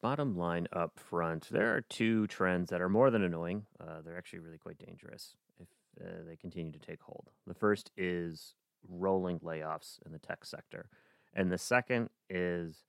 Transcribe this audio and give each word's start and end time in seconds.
bottom 0.00 0.36
line 0.36 0.68
up 0.72 0.98
front, 0.98 1.48
there 1.50 1.74
are 1.74 1.80
two 1.80 2.26
trends 2.26 2.70
that 2.70 2.80
are 2.80 2.88
more 2.88 3.10
than 3.10 3.22
annoying. 3.22 3.66
Uh, 3.80 4.00
they're 4.04 4.18
actually 4.18 4.38
really 4.40 4.58
quite 4.58 4.78
dangerous 4.78 5.34
if 5.60 5.68
uh, 6.00 6.22
they 6.26 6.36
continue 6.36 6.72
to 6.72 6.78
take 6.78 7.00
hold. 7.02 7.30
The 7.46 7.54
first 7.54 7.90
is 7.96 8.54
rolling 8.88 9.40
layoffs 9.40 9.98
in 10.06 10.12
the 10.12 10.18
tech 10.18 10.44
sector, 10.44 10.88
and 11.34 11.50
the 11.50 11.58
second 11.58 12.10
is 12.30 12.84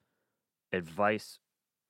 advice 0.72 1.40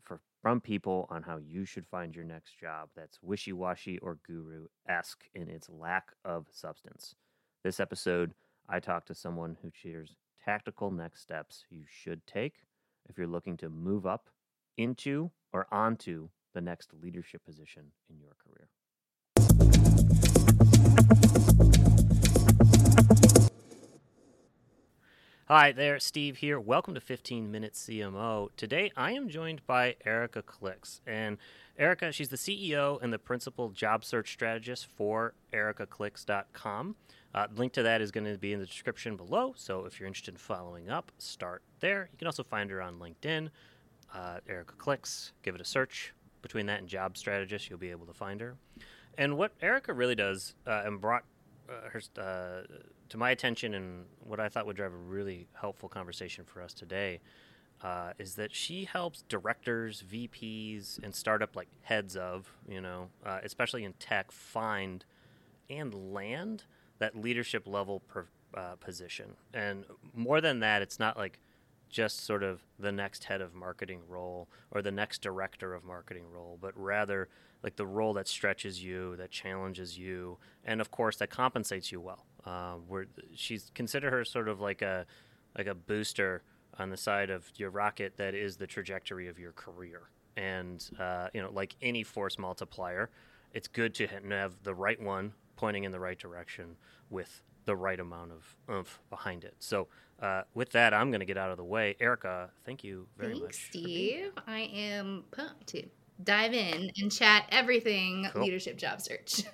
for 0.04 0.22
from 0.42 0.62
people 0.62 1.06
on 1.10 1.24
how 1.24 1.38
you 1.38 1.66
should 1.66 1.86
find 1.86 2.16
your 2.16 2.26
next 2.26 2.58
job 2.60 2.90
that's 2.96 3.20
wishy-washy 3.22 3.98
or 4.00 4.20
guru-esque 4.26 5.26
in 5.36 5.50
its 5.50 5.70
lack 5.70 6.14
of 6.24 6.48
substance. 6.52 7.16
This 7.64 7.82
episode, 7.82 8.34
I 8.70 8.80
talk 8.80 9.06
to 9.08 9.16
someone 9.16 9.58
who 9.62 9.70
shares 9.74 10.16
tactical 10.46 10.92
next 10.92 11.22
steps 11.22 11.66
you 11.70 11.84
should 11.86 12.26
take 12.26 12.62
if 13.10 13.18
you're 13.18 13.28
looking 13.28 13.58
to 13.58 13.70
move 13.70 14.06
up 14.06 14.30
into 14.80 15.32
or 15.52 15.68
onto 15.72 16.30
the 16.54 16.62
next 16.62 16.94
leadership 16.94 17.44
position 17.46 17.92
in 18.10 18.20
your 18.20 18.36
career. 18.44 18.70
Hi 25.48 25.72
there, 25.72 26.00
Steve 26.00 26.38
here. 26.38 26.60
Welcome 26.60 26.94
to 26.94 27.02
15 27.02 27.50
Minute 27.50 27.74
CMO. 27.74 28.50
Today 28.56 28.92
I 28.96 29.14
am 29.14 29.30
joined 29.30 29.66
by 29.66 29.96
Erika 30.06 30.44
Klics. 30.44 31.02
And 31.08 31.40
Erika, 31.78 32.12
she's 32.12 32.30
the 32.30 32.38
CEO 32.38 33.02
and 33.02 33.12
the 33.12 33.18
principal 33.18 33.70
job 33.70 34.06
search 34.06 34.32
strategist 34.32 34.86
for 34.86 35.34
erikaklics.com. 35.52 36.96
Uh, 37.34 37.48
link 37.56 37.74
to 37.74 37.82
that 37.82 38.00
is 38.00 38.12
going 38.12 38.32
to 38.32 38.38
be 38.38 38.54
in 38.54 38.60
the 38.60 38.66
description 38.68 39.18
below. 39.18 39.54
So 39.58 39.86
if 39.86 40.00
you're 40.00 40.06
interested 40.06 40.36
in 40.36 40.38
following 40.38 40.90
up, 40.90 41.12
start 41.18 41.64
there. 41.80 42.10
You 42.12 42.18
can 42.20 42.28
also 42.28 42.44
find 42.44 42.70
her 42.70 42.80
on 42.80 43.00
LinkedIn, 43.00 43.50
uh, 44.14 44.40
Erika 44.48 44.74
Klics. 44.76 45.32
Give 45.44 45.56
it 45.56 45.62
a 45.62 45.66
search. 45.66 46.14
Between 46.42 46.68
that 46.68 46.80
and 46.80 46.88
Job 46.88 47.18
Strategist, 47.18 47.70
you'll 47.70 47.80
be 47.80 47.92
able 47.92 48.06
to 48.06 48.14
find 48.14 48.40
her. 48.40 48.56
And 49.18 49.38
what 49.38 49.52
Erika 49.62 49.94
really 49.94 50.16
does 50.16 50.56
uh, 50.66 50.84
and 50.86 51.02
brought 51.02 51.24
uh, 51.70 51.90
her 51.90 52.02
uh, 52.22 52.62
to 53.10 53.18
my 53.18 53.32
attention 53.32 53.74
and 53.74 54.06
what 54.24 54.40
I 54.40 54.48
thought 54.48 54.66
would 54.66 54.78
drive 54.78 54.94
a 54.94 54.98
really 54.98 55.48
helpful 55.54 55.90
conversation 55.90 56.46
for 56.46 56.62
us 56.62 56.74
today 56.74 57.20
uh, 57.84 58.14
is 58.18 58.36
that 58.36 58.54
she 58.54 58.86
helps 58.86 59.24
directors, 59.24 60.04
VPs, 60.10 61.04
and 61.04 61.14
startup 61.14 61.56
like 61.56 61.68
heads 61.82 62.16
of, 62.16 62.52
you 62.68 62.82
know, 62.82 63.10
uh, 63.26 63.40
especially 63.44 63.84
in 63.84 63.94
tech, 63.94 64.32
find 64.32 65.06
and 65.70 66.14
land 66.14 66.64
that 67.00 67.16
leadership 67.16 67.68
level 67.68 68.02
per, 68.08 68.26
position. 68.80 69.36
And 69.54 69.86
more 70.14 70.42
than 70.42 70.60
that, 70.60 70.82
it's 70.82 71.00
not 71.00 71.18
like 71.18 71.40
just 71.90 72.26
sort 72.26 72.44
of 72.44 72.62
the 72.78 72.92
next 72.92 73.26
head 73.26 73.42
of 73.42 73.54
marketing 73.54 74.02
role 74.08 74.48
or 74.72 74.82
the 74.82 74.92
next 74.92 75.22
director 75.22 75.74
of 75.74 75.84
marketing 75.84 76.26
role, 76.32 76.58
but 76.62 76.72
rather 76.80 77.28
like 77.64 77.76
the 77.76 77.86
role 77.86 78.14
that 78.14 78.28
stretches 78.28 78.84
you, 78.84 79.16
that 79.18 79.32
challenges 79.32 79.98
you, 79.98 80.38
and 80.64 80.80
of 80.80 80.92
course 80.92 81.18
that 81.18 81.30
compensates 81.30 81.92
you 81.92 82.00
well. 82.00 82.26
Uh, 82.46 82.76
where 82.88 83.06
she's 83.36 83.70
consider 83.76 84.10
her 84.10 84.24
sort 84.24 84.48
of 84.48 84.62
like 84.62 84.82
a 84.82 85.06
like 85.58 85.68
a 85.68 85.76
booster 85.76 86.42
on 86.78 86.90
the 86.90 86.98
side 86.98 87.30
of 87.30 87.52
your 87.58 87.70
rocket 87.70 88.14
that 88.18 88.34
is 88.34 88.56
the 88.56 88.68
trajectory 88.68 89.28
of 89.28 89.38
your 89.38 89.52
career. 89.52 90.04
And 90.38 90.88
uh, 90.98 91.28
you 91.34 91.42
know, 91.42 91.52
like 91.52 91.76
any 91.82 92.04
force 92.04 92.38
multiplier, 92.38 93.10
it's 93.54 93.68
good 93.68 93.94
to 93.96 94.08
have 94.08 94.54
the 94.64 94.74
right 94.74 95.02
one 95.02 95.34
pointing 95.58 95.84
in 95.84 95.92
the 95.92 96.00
right 96.00 96.18
direction 96.18 96.78
with 97.10 97.44
the 97.70 97.78
right 97.78 98.00
amount 98.00 98.32
of 98.34 98.58
oomph 98.70 99.00
behind 99.10 99.46
it. 99.46 99.56
So, 99.60 99.88
uh, 100.22 100.44
with 100.54 100.72
that, 100.72 100.94
I'm 100.94 101.12
going 101.12 101.22
to 101.22 101.26
get 101.26 101.38
out 101.38 101.52
of 101.52 101.58
the 101.58 101.64
way. 101.64 101.96
Erika, 102.00 102.52
thank 102.66 102.84
you 102.84 103.08
very 103.18 103.34
Thanks, 103.34 103.42
much. 103.42 103.56
Steve. 103.56 104.32
I 104.48 104.62
am 104.62 105.26
pumped 105.32 105.68
to 105.68 105.84
dive 106.24 106.54
in 106.54 106.92
and 106.98 107.12
chat 107.12 107.46
everything 107.52 108.30
Cool. 108.34 108.44
leadership 108.44 108.78
job 108.78 109.02
search. 109.02 109.44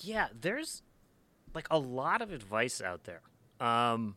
Yeah, 0.00 0.28
there's 0.38 0.82
like 1.54 1.66
a 1.70 1.78
lot 1.78 2.22
of 2.22 2.32
advice 2.32 2.80
out 2.80 3.04
there. 3.04 3.22
Um, 3.60 4.16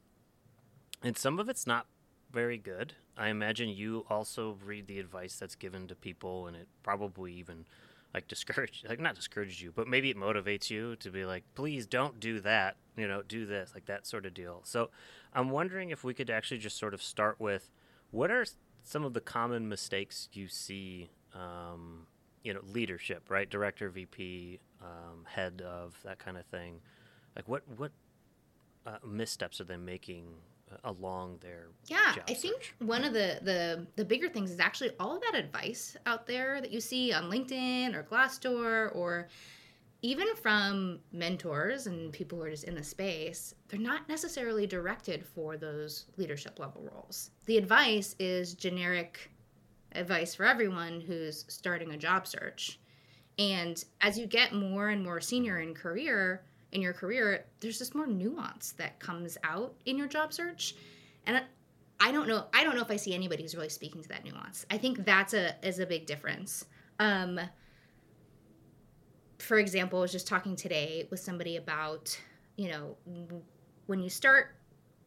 and 1.03 1.17
some 1.17 1.39
of 1.39 1.49
it's 1.49 1.65
not 1.67 1.87
very 2.31 2.57
good. 2.57 2.93
I 3.17 3.29
imagine 3.29 3.69
you 3.69 4.05
also 4.09 4.57
read 4.63 4.87
the 4.87 4.99
advice 4.99 5.37
that's 5.37 5.55
given 5.55 5.87
to 5.87 5.95
people, 5.95 6.47
and 6.47 6.55
it 6.55 6.67
probably 6.83 7.33
even 7.33 7.65
like 8.13 8.27
discourage, 8.27 8.83
like 8.87 8.99
not 8.99 9.15
discourages 9.15 9.61
you, 9.61 9.71
but 9.73 9.87
maybe 9.87 10.09
it 10.09 10.17
motivates 10.17 10.69
you 10.69 10.95
to 10.97 11.11
be 11.11 11.25
like, 11.25 11.43
please 11.55 11.85
don't 11.85 12.19
do 12.19 12.39
that. 12.41 12.75
You 12.97 13.07
know, 13.07 13.21
do 13.21 13.45
this, 13.45 13.71
like 13.73 13.85
that 13.85 14.05
sort 14.05 14.25
of 14.25 14.33
deal. 14.33 14.61
So, 14.65 14.89
I'm 15.33 15.51
wondering 15.51 15.91
if 15.91 16.03
we 16.03 16.13
could 16.13 16.29
actually 16.29 16.57
just 16.57 16.77
sort 16.77 16.93
of 16.93 17.01
start 17.01 17.39
with 17.39 17.69
what 18.11 18.31
are 18.31 18.45
some 18.83 19.03
of 19.03 19.13
the 19.13 19.21
common 19.21 19.69
mistakes 19.69 20.29
you 20.33 20.47
see 20.47 21.09
um, 21.33 22.07
you 22.43 22.53
know 22.53 22.61
leadership 22.73 23.29
right 23.29 23.49
director 23.49 23.89
vp 23.89 24.59
um, 24.81 25.25
head 25.25 25.61
of 25.65 25.99
that 26.03 26.19
kind 26.19 26.37
of 26.37 26.45
thing 26.45 26.79
like 27.35 27.47
what 27.47 27.63
what 27.77 27.91
uh, 28.87 28.97
missteps 29.05 29.61
are 29.61 29.65
they 29.65 29.77
making 29.77 30.25
along 30.83 31.37
their 31.41 31.67
yeah, 31.87 32.15
I 32.27 32.33
think 32.33 32.63
search? 32.63 32.75
one 32.79 33.03
of 33.03 33.13
the, 33.13 33.39
the 33.41 33.87
the 33.95 34.05
bigger 34.05 34.29
things 34.29 34.51
is 34.51 34.59
actually 34.59 34.91
all 34.99 35.15
of 35.15 35.21
that 35.21 35.35
advice 35.35 35.97
out 36.05 36.27
there 36.27 36.61
that 36.61 36.71
you 36.71 36.79
see 36.79 37.11
on 37.13 37.29
LinkedIn 37.29 37.95
or 37.95 38.03
Glassdoor 38.03 38.95
or 38.95 39.27
even 40.01 40.27
from 40.35 40.99
mentors 41.11 41.87
and 41.87 42.13
people 42.13 42.37
who 42.37 42.45
are 42.45 42.49
just 42.51 42.63
in 42.63 42.75
the 42.75 42.83
space, 42.83 43.53
they're 43.67 43.79
not 43.79 44.07
necessarily 44.07 44.65
directed 44.65 45.25
for 45.25 45.57
those 45.57 46.05
leadership 46.15 46.57
level 46.57 46.87
roles. 46.93 47.31
The 47.45 47.57
advice 47.57 48.15
is 48.17 48.53
generic 48.53 49.29
advice 49.93 50.35
for 50.35 50.45
everyone 50.45 51.01
who's 51.01 51.43
starting 51.49 51.91
a 51.91 51.97
job 51.97 52.27
search. 52.27 52.79
And 53.37 53.83
as 54.01 54.17
you 54.17 54.25
get 54.25 54.53
more 54.53 54.89
and 54.89 55.03
more 55.03 55.19
senior 55.19 55.59
in 55.59 55.73
career 55.73 56.43
in 56.71 56.81
your 56.81 56.93
career, 56.93 57.45
there's 57.59 57.77
just 57.77 57.95
more 57.95 58.07
nuance 58.07 58.73
that 58.73 58.99
comes 58.99 59.37
out 59.43 59.73
in 59.85 59.97
your 59.97 60.07
job 60.07 60.33
search. 60.33 60.75
And 61.25 61.37
I- 61.37 62.11
don't 62.11 62.27
know 62.27 62.47
I 62.53 62.63
don't 62.63 62.75
know 62.75 62.81
if 62.81 62.91
I 62.91 62.95
see 62.95 63.13
anybody 63.13 63.43
who's 63.43 63.55
really 63.55 63.69
speaking 63.69 64.01
to 64.01 64.09
that 64.09 64.23
nuance. 64.23 64.65
I 64.69 64.77
think 64.77 65.05
that's 65.05 65.33
a 65.33 65.55
is 65.65 65.79
a 65.79 65.85
big 65.85 66.05
difference. 66.05 66.65
Um 66.99 67.39
for 69.37 69.57
example, 69.57 69.99
I 69.99 70.01
was 70.03 70.11
just 70.11 70.27
talking 70.27 70.55
today 70.55 71.07
with 71.09 71.19
somebody 71.19 71.55
about, 71.55 72.19
you 72.57 72.69
know, 72.69 72.97
when 73.85 73.99
you 73.99 74.09
start 74.09 74.55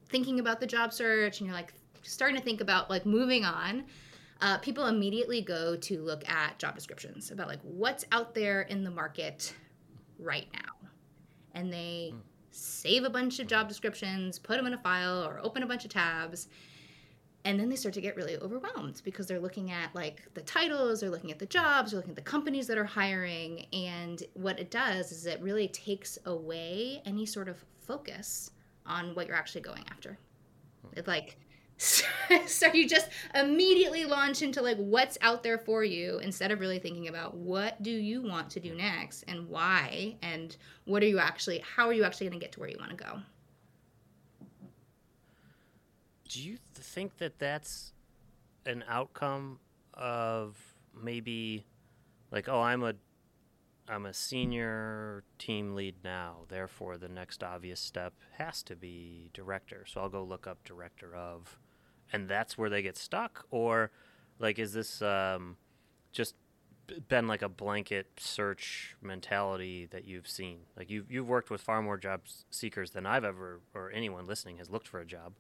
thinking 0.09 0.41
about 0.41 0.59
the 0.59 0.67
job 0.67 0.93
search 0.93 1.41
and 1.41 1.47
you're 1.47 1.57
like 1.57 1.75
starting 2.03 2.37
to 2.37 2.43
think 2.43 2.61
about 2.61 2.91
like 2.91 3.07
moving 3.07 3.45
on, 3.45 3.85
uh, 4.41 4.59
people 4.59 4.87
immediately 4.87 5.41
go 5.41 5.77
to 5.77 6.03
look 6.03 6.29
at 6.29 6.59
job 6.59 6.75
descriptions 6.75 7.31
about 7.31 7.47
like 7.47 7.61
what's 7.63 8.05
out 8.11 8.35
there 8.35 8.63
in 8.63 8.83
the 8.85 8.91
market 8.91 9.55
right 10.19 10.49
now. 10.53 10.89
And 11.55 11.73
they 11.73 12.15
save 12.51 13.05
a 13.05 13.11
bunch 13.11 13.39
of 13.39 13.47
job 13.47 13.69
descriptions, 13.69 14.39
put 14.39 14.57
them 14.57 14.67
in 14.67 14.75
a 14.75 14.79
file, 14.79 15.25
or 15.25 15.41
open 15.43 15.63
a 15.63 15.67
bunch 15.67 15.85
of 15.85 15.91
tabs. 15.91 16.49
And 17.45 17.59
then 17.59 17.69
they 17.69 17.77
start 17.77 17.95
to 17.95 18.01
get 18.01 18.15
really 18.15 18.37
overwhelmed 18.39 19.03
because 19.05 19.27
they're 19.27 19.41
looking 19.41 19.73
at 19.73 19.93
like 19.95 20.23
the 20.35 20.43
titles, 20.43 21.01
they're 21.01 21.11
looking 21.11 21.33
at 21.33 21.41
the 21.41 21.47
jobs, 21.47 21.91
they're 21.91 21.99
looking 21.99 22.13
at 22.13 22.17
the 22.17 22.23
companies 22.23 22.69
that 22.69 22.79
are 22.79 22.85
hiring. 22.85 23.67
And 23.73 24.23
what 24.35 24.61
it 24.61 24.71
does 24.71 25.11
is 25.11 25.27
it 25.27 25.41
really 25.41 25.69
takes 25.69 26.19
away 26.27 27.03
any 27.05 27.27
sort 27.27 27.49
of 27.49 27.65
focus 27.81 28.53
on 28.87 29.15
what 29.15 29.27
you're 29.27 29.37
actually 29.37 29.63
going 29.63 29.85
after. 29.91 30.19
It's 30.93 31.09
like, 31.09 31.37
so 32.47 32.73
you 32.73 32.89
just 32.89 33.09
immediately 33.35 34.05
launch 34.05 34.43
into 34.43 34.63
like 34.63 34.77
what's 34.77 35.19
out 35.21 35.43
there 35.43 35.59
for 35.59 35.83
you 35.83 36.19
instead 36.19 36.51
of 36.53 36.61
really 36.61 36.79
thinking 36.79 37.09
about 37.09 37.35
what 37.35 37.83
do 37.83 37.91
you 37.91 38.23
want 38.23 38.51
to 38.51 38.61
do 38.61 38.75
next 38.75 39.25
and 39.27 39.49
why 39.49 40.17
and 40.23 40.57
what 40.85 41.03
are 41.03 41.07
you 41.07 41.19
actually 41.19 41.59
how 41.59 41.89
are 41.89 41.93
you 41.93 42.05
actually 42.05 42.29
going 42.29 42.39
to 42.39 42.45
get 42.45 42.53
to 42.53 42.61
where 42.61 42.69
you 42.69 42.77
want 42.79 42.91
to 42.91 42.97
go? 42.97 43.21
Do 46.29 46.41
you 46.41 46.59
think 46.75 47.19
that 47.19 47.39
that's 47.39 47.93
an 48.65 48.85
outcome 48.89 49.59
of 49.95 50.57
maybe 50.95 51.67
like 52.31 52.49
oh 52.49 52.61
i'm 52.61 52.83
a 52.83 52.95
i'm 53.89 54.07
a 54.07 54.15
senior 54.15 55.25
team 55.39 55.75
lead 55.75 55.97
now 56.05 56.39
therefore 56.49 56.97
the 56.97 57.09
next 57.09 57.43
obvious 57.43 57.81
step 57.81 58.15
has 58.39 58.63
to 58.63 58.77
be 58.77 59.31
director 59.35 59.85
so 59.87 60.01
i'll 60.01 60.09
go 60.09 60.23
look 60.23 60.47
up 60.47 60.63
director 60.65 61.15
of 61.15 61.59
and 62.13 62.29
that's 62.29 62.57
where 62.57 62.71
they 62.71 62.83
get 62.83 62.97
stuck? 62.97 63.47
Or 63.51 63.91
like 64.39 64.59
is 64.59 64.73
this 64.73 65.03
um, 65.03 65.57
just 66.13 66.35
been 67.09 67.27
like 67.27 67.43
a 67.43 67.49
blanket 67.49 68.07
search 68.17 68.97
mentality 69.01 69.87
that 69.87 70.07
you've 70.07 70.29
seen? 70.29 70.59
Like 70.77 70.91
you've, 70.91 71.11
you've 71.11 71.29
worked 71.29 71.51
with 71.51 71.61
far 71.61 71.83
more 71.83 71.97
job 71.97 72.23
seekers 72.51 72.91
than 72.91 73.07
i've 73.07 73.25
ever 73.25 73.61
or 73.75 73.91
anyone 73.93 74.27
listening 74.27 74.59
has 74.59 74.71
looked 74.71 74.89
for 74.89 75.01
a 75.01 75.07
job. 75.07 75.33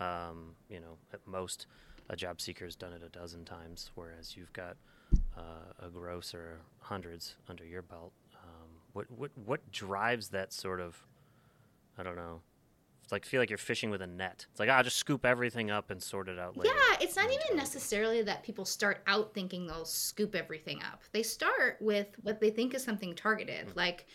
Um, 0.00 0.54
you 0.68 0.78
know 0.78 0.96
at 1.12 1.26
most 1.26 1.66
a 2.10 2.16
job 2.16 2.40
seeker's 2.40 2.76
done 2.76 2.92
it 2.92 3.02
a 3.02 3.08
dozen 3.08 3.44
times 3.44 3.90
whereas 3.94 4.36
you've 4.36 4.52
got 4.52 4.76
uh, 5.36 5.86
a 5.86 5.88
gross 5.88 6.34
or 6.34 6.60
hundreds 6.80 7.36
under 7.48 7.64
your 7.64 7.82
belt. 7.82 8.12
Um, 8.42 8.68
what, 8.92 9.10
what 9.10 9.30
what 9.44 9.72
drives 9.72 10.28
that 10.28 10.52
sort 10.52 10.80
of 10.80 11.06
i 11.98 12.02
don't 12.02 12.16
know 12.16 12.40
It's 13.08 13.12
like 13.14 13.24
feel 13.24 13.40
like 13.40 13.48
you're 13.48 13.56
fishing 13.56 13.88
with 13.88 14.02
a 14.02 14.06
net. 14.06 14.44
It's 14.50 14.60
like, 14.60 14.68
I'll 14.68 14.80
ah, 14.80 14.82
just 14.82 14.98
scoop 14.98 15.24
everything 15.24 15.70
up 15.70 15.90
and 15.90 16.02
sort 16.02 16.28
it 16.28 16.38
out 16.38 16.58
later. 16.58 16.74
Yeah, 16.74 16.98
it's 17.00 17.16
not 17.16 17.24
even 17.24 17.56
necessarily 17.56 18.20
that 18.20 18.42
people 18.42 18.66
start 18.66 18.98
out 19.06 19.32
thinking 19.32 19.66
they'll 19.66 19.86
scoop 19.86 20.34
everything 20.34 20.82
up. 20.82 21.02
They 21.12 21.22
start 21.22 21.78
with 21.80 22.08
what 22.22 22.38
they 22.38 22.50
think 22.50 22.74
is 22.74 22.84
something 22.84 23.14
targeted. 23.14 23.68
Mm-hmm. 23.68 23.78
Like, 23.78 24.08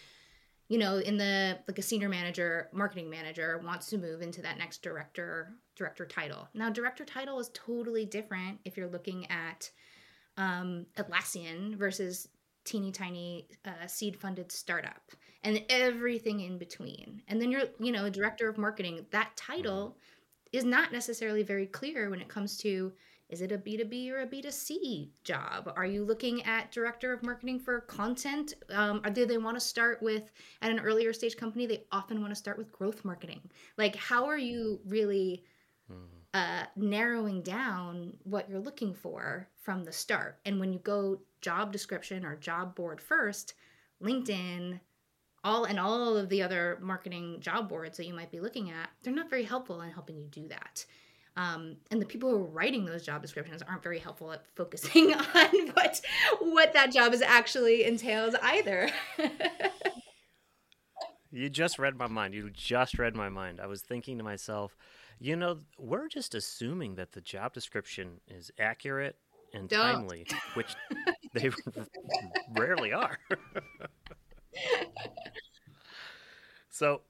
you 0.67 0.77
know, 0.77 0.97
in 0.97 1.17
the 1.17 1.57
like 1.67 1.79
a 1.79 1.81
senior 1.81 2.07
manager, 2.07 2.69
marketing 2.71 3.09
manager 3.09 3.59
wants 3.65 3.87
to 3.87 3.97
move 3.97 4.21
into 4.21 4.43
that 4.43 4.59
next 4.59 4.83
director 4.83 5.55
director 5.75 6.05
title. 6.05 6.47
Now, 6.53 6.69
director 6.69 7.03
title 7.03 7.39
is 7.39 7.49
totally 7.55 8.05
different 8.05 8.59
if 8.63 8.77
you're 8.77 8.87
looking 8.87 9.25
at 9.31 9.71
um, 10.37 10.85
Atlassian 10.99 11.77
versus 11.77 12.27
teeny 12.63 12.91
tiny 12.91 13.47
uh, 13.65 13.87
seed 13.87 14.15
funded 14.15 14.51
startup 14.51 15.01
and 15.43 15.61
everything 15.69 16.41
in 16.41 16.57
between. 16.57 17.21
And 17.27 17.41
then 17.41 17.51
you're, 17.51 17.63
you 17.79 17.91
know, 17.91 18.05
a 18.05 18.11
director 18.11 18.47
of 18.47 18.57
marketing. 18.57 19.05
That 19.11 19.35
title 19.35 19.97
is 20.51 20.63
not 20.63 20.91
necessarily 20.91 21.43
very 21.43 21.65
clear 21.65 22.09
when 22.09 22.21
it 22.21 22.29
comes 22.29 22.57
to 22.57 22.93
is 23.29 23.41
it 23.41 23.51
a 23.51 23.57
B2B 23.57 24.11
or 24.11 24.21
a 24.21 24.27
B2C 24.27 25.09
job? 25.23 25.73
Are 25.75 25.87
you 25.87 26.03
looking 26.03 26.43
at 26.43 26.71
director 26.71 27.11
of 27.11 27.23
marketing 27.23 27.59
for 27.59 27.81
content? 27.81 28.53
Um, 28.69 29.01
or 29.03 29.09
do 29.09 29.25
they 29.25 29.39
want 29.39 29.57
to 29.57 29.61
start 29.61 30.03
with, 30.03 30.31
at 30.61 30.69
an 30.69 30.79
earlier 30.79 31.11
stage 31.13 31.35
company, 31.35 31.65
they 31.65 31.83
often 31.91 32.21
want 32.21 32.29
to 32.29 32.35
start 32.35 32.59
with 32.59 32.71
growth 32.71 33.03
marketing? 33.03 33.41
Like, 33.75 33.95
how 33.95 34.25
are 34.25 34.37
you 34.37 34.79
really 34.85 35.43
mm-hmm. 35.91 36.03
uh, 36.35 36.65
narrowing 36.75 37.41
down 37.41 38.13
what 38.23 38.47
you're 38.47 38.59
looking 38.59 38.93
for 38.93 39.47
from 39.63 39.83
the 39.83 39.91
start? 39.91 40.37
And 40.45 40.59
when 40.59 40.71
you 40.71 40.77
go 40.79 41.19
job 41.41 41.71
description 41.71 42.25
or 42.25 42.35
job 42.35 42.75
board 42.75 43.01
first, 43.01 43.55
LinkedIn, 43.99 44.79
all 45.43 45.65
and 45.65 45.79
all 45.79 46.17
of 46.17 46.29
the 46.29 46.41
other 46.41 46.79
marketing 46.81 47.39
job 47.39 47.69
boards 47.69 47.97
that 47.97 48.05
you 48.05 48.13
might 48.13 48.31
be 48.31 48.39
looking 48.39 48.71
at, 48.71 48.89
they're 49.01 49.13
not 49.13 49.29
very 49.29 49.43
helpful 49.43 49.81
in 49.81 49.91
helping 49.91 50.17
you 50.17 50.27
do 50.27 50.47
that. 50.47 50.85
Um, 51.35 51.77
and 51.89 52.01
the 52.01 52.05
people 52.05 52.29
who 52.29 52.37
are 52.37 52.45
writing 52.45 52.85
those 52.85 53.03
job 53.03 53.21
descriptions 53.21 53.63
aren't 53.63 53.81
very 53.81 53.99
helpful 53.99 54.31
at 54.31 54.45
focusing 54.55 55.13
on 55.13 55.67
what 55.73 56.01
what 56.39 56.73
that 56.73 56.91
job 56.91 57.13
is 57.13 57.21
actually 57.21 57.85
entails 57.85 58.35
either. 58.41 58.89
you 61.31 61.49
just 61.49 61.79
read 61.79 61.95
my 61.95 62.07
mind. 62.07 62.35
You 62.35 62.51
just 62.51 62.99
read 62.99 63.15
my 63.15 63.29
mind. 63.29 63.59
I 63.59 63.65
was 63.65 63.81
thinking 63.81 64.19
to 64.19 64.23
myself, 64.23 64.77
you 65.19 65.35
know, 65.35 65.59
we're 65.79 66.07
just 66.07 66.35
assuming 66.35 66.95
that 66.95 67.13
the 67.13 67.21
job 67.21 67.53
description 67.53 68.19
is 68.27 68.51
accurate 68.59 69.15
and 69.55 69.67
Don't. 69.67 69.81
timely, 69.81 70.27
which 70.53 70.75
they 71.33 71.49
rarely 72.57 72.93
are. 72.93 73.17
So 76.73 77.01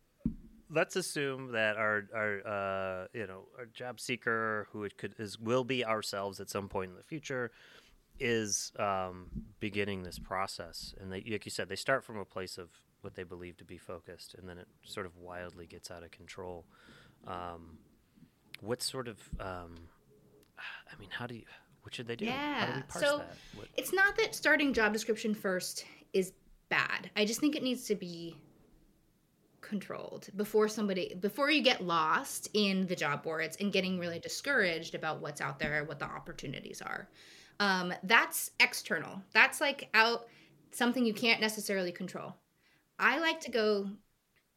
let's 0.70 0.98
assume 0.98 1.54
that 1.54 1.78
our 1.78 2.04
our 2.14 2.48
uh, 2.48 3.08
you 3.14 3.26
know 3.26 3.46
our 3.58 3.66
job 3.66 4.00
seeker 4.00 4.68
who 4.72 4.84
it 4.84 4.98
could 4.98 5.16
is 5.18 5.40
will 5.40 5.64
be 5.64 5.86
ourselves 5.86 6.42
at 6.42 6.50
some 6.50 6.68
point 6.68 6.92
in 6.92 6.98
the 6.98 7.04
future 7.04 7.52
is 8.20 8.74
um, 8.78 9.28
beginning 9.60 10.04
this 10.04 10.20
process, 10.20 10.94
and 11.00 11.12
they, 11.12 11.24
like 11.28 11.46
you 11.46 11.52
said, 11.52 11.70
they 11.70 11.76
start 11.76 12.04
from 12.04 12.18
a 12.18 12.26
place 12.26 12.58
of 12.58 12.70
what 13.02 13.16
they 13.16 13.24
believe 13.24 13.58
to 13.58 13.66
be 13.66 13.78
focused, 13.78 14.36
and 14.36 14.48
then 14.48 14.58
it 14.58 14.68
sort 14.84 15.06
of 15.06 15.18
wildly 15.18 15.66
gets 15.66 15.90
out 15.90 16.04
of 16.04 16.12
control. 16.12 16.66
Um, 17.26 17.80
what 18.60 18.82
sort 18.82 19.08
of 19.08 19.18
um, 19.40 19.76
I 20.60 21.00
mean, 21.00 21.10
how 21.10 21.26
do 21.26 21.36
you? 21.36 21.46
What 21.84 21.96
should 21.96 22.08
they 22.08 22.16
do? 22.16 22.26
Yeah. 22.26 22.82
Do 22.90 23.00
so 23.00 23.22
it's 23.78 23.94
not 23.94 24.18
that 24.18 24.36
starting 24.36 24.74
job 24.74 24.92
description 24.92 25.34
first 25.34 25.86
is 26.12 26.34
bad. 26.70 27.10
I 27.16 27.26
just 27.26 27.40
think 27.40 27.56
it 27.56 27.64
needs 27.64 27.86
to 27.86 27.96
be 27.96 28.38
controlled 29.64 30.30
before 30.36 30.68
somebody 30.68 31.16
before 31.20 31.50
you 31.50 31.62
get 31.62 31.84
lost 31.84 32.50
in 32.54 32.86
the 32.88 32.96
job 32.96 33.24
boards 33.24 33.58
and 33.60 33.74
getting 33.74 33.98
really 33.98 34.20
discouraged 34.20 34.94
about 34.94 35.22
what's 35.22 35.42
out 35.42 35.58
there, 35.58 35.84
what 35.86 36.00
the 36.00 36.06
opportunities 36.06 36.82
are. 36.82 37.10
Um, 37.60 37.94
that's 38.04 38.52
external. 38.60 39.22
That's 39.34 39.62
like 39.62 39.90
out 39.94 40.28
something 40.72 41.06
you 41.06 41.14
can't 41.14 41.42
necessarily 41.42 41.92
control. 41.92 42.36
I 43.00 43.20
like 43.20 43.40
to 43.42 43.52
go 43.52 43.90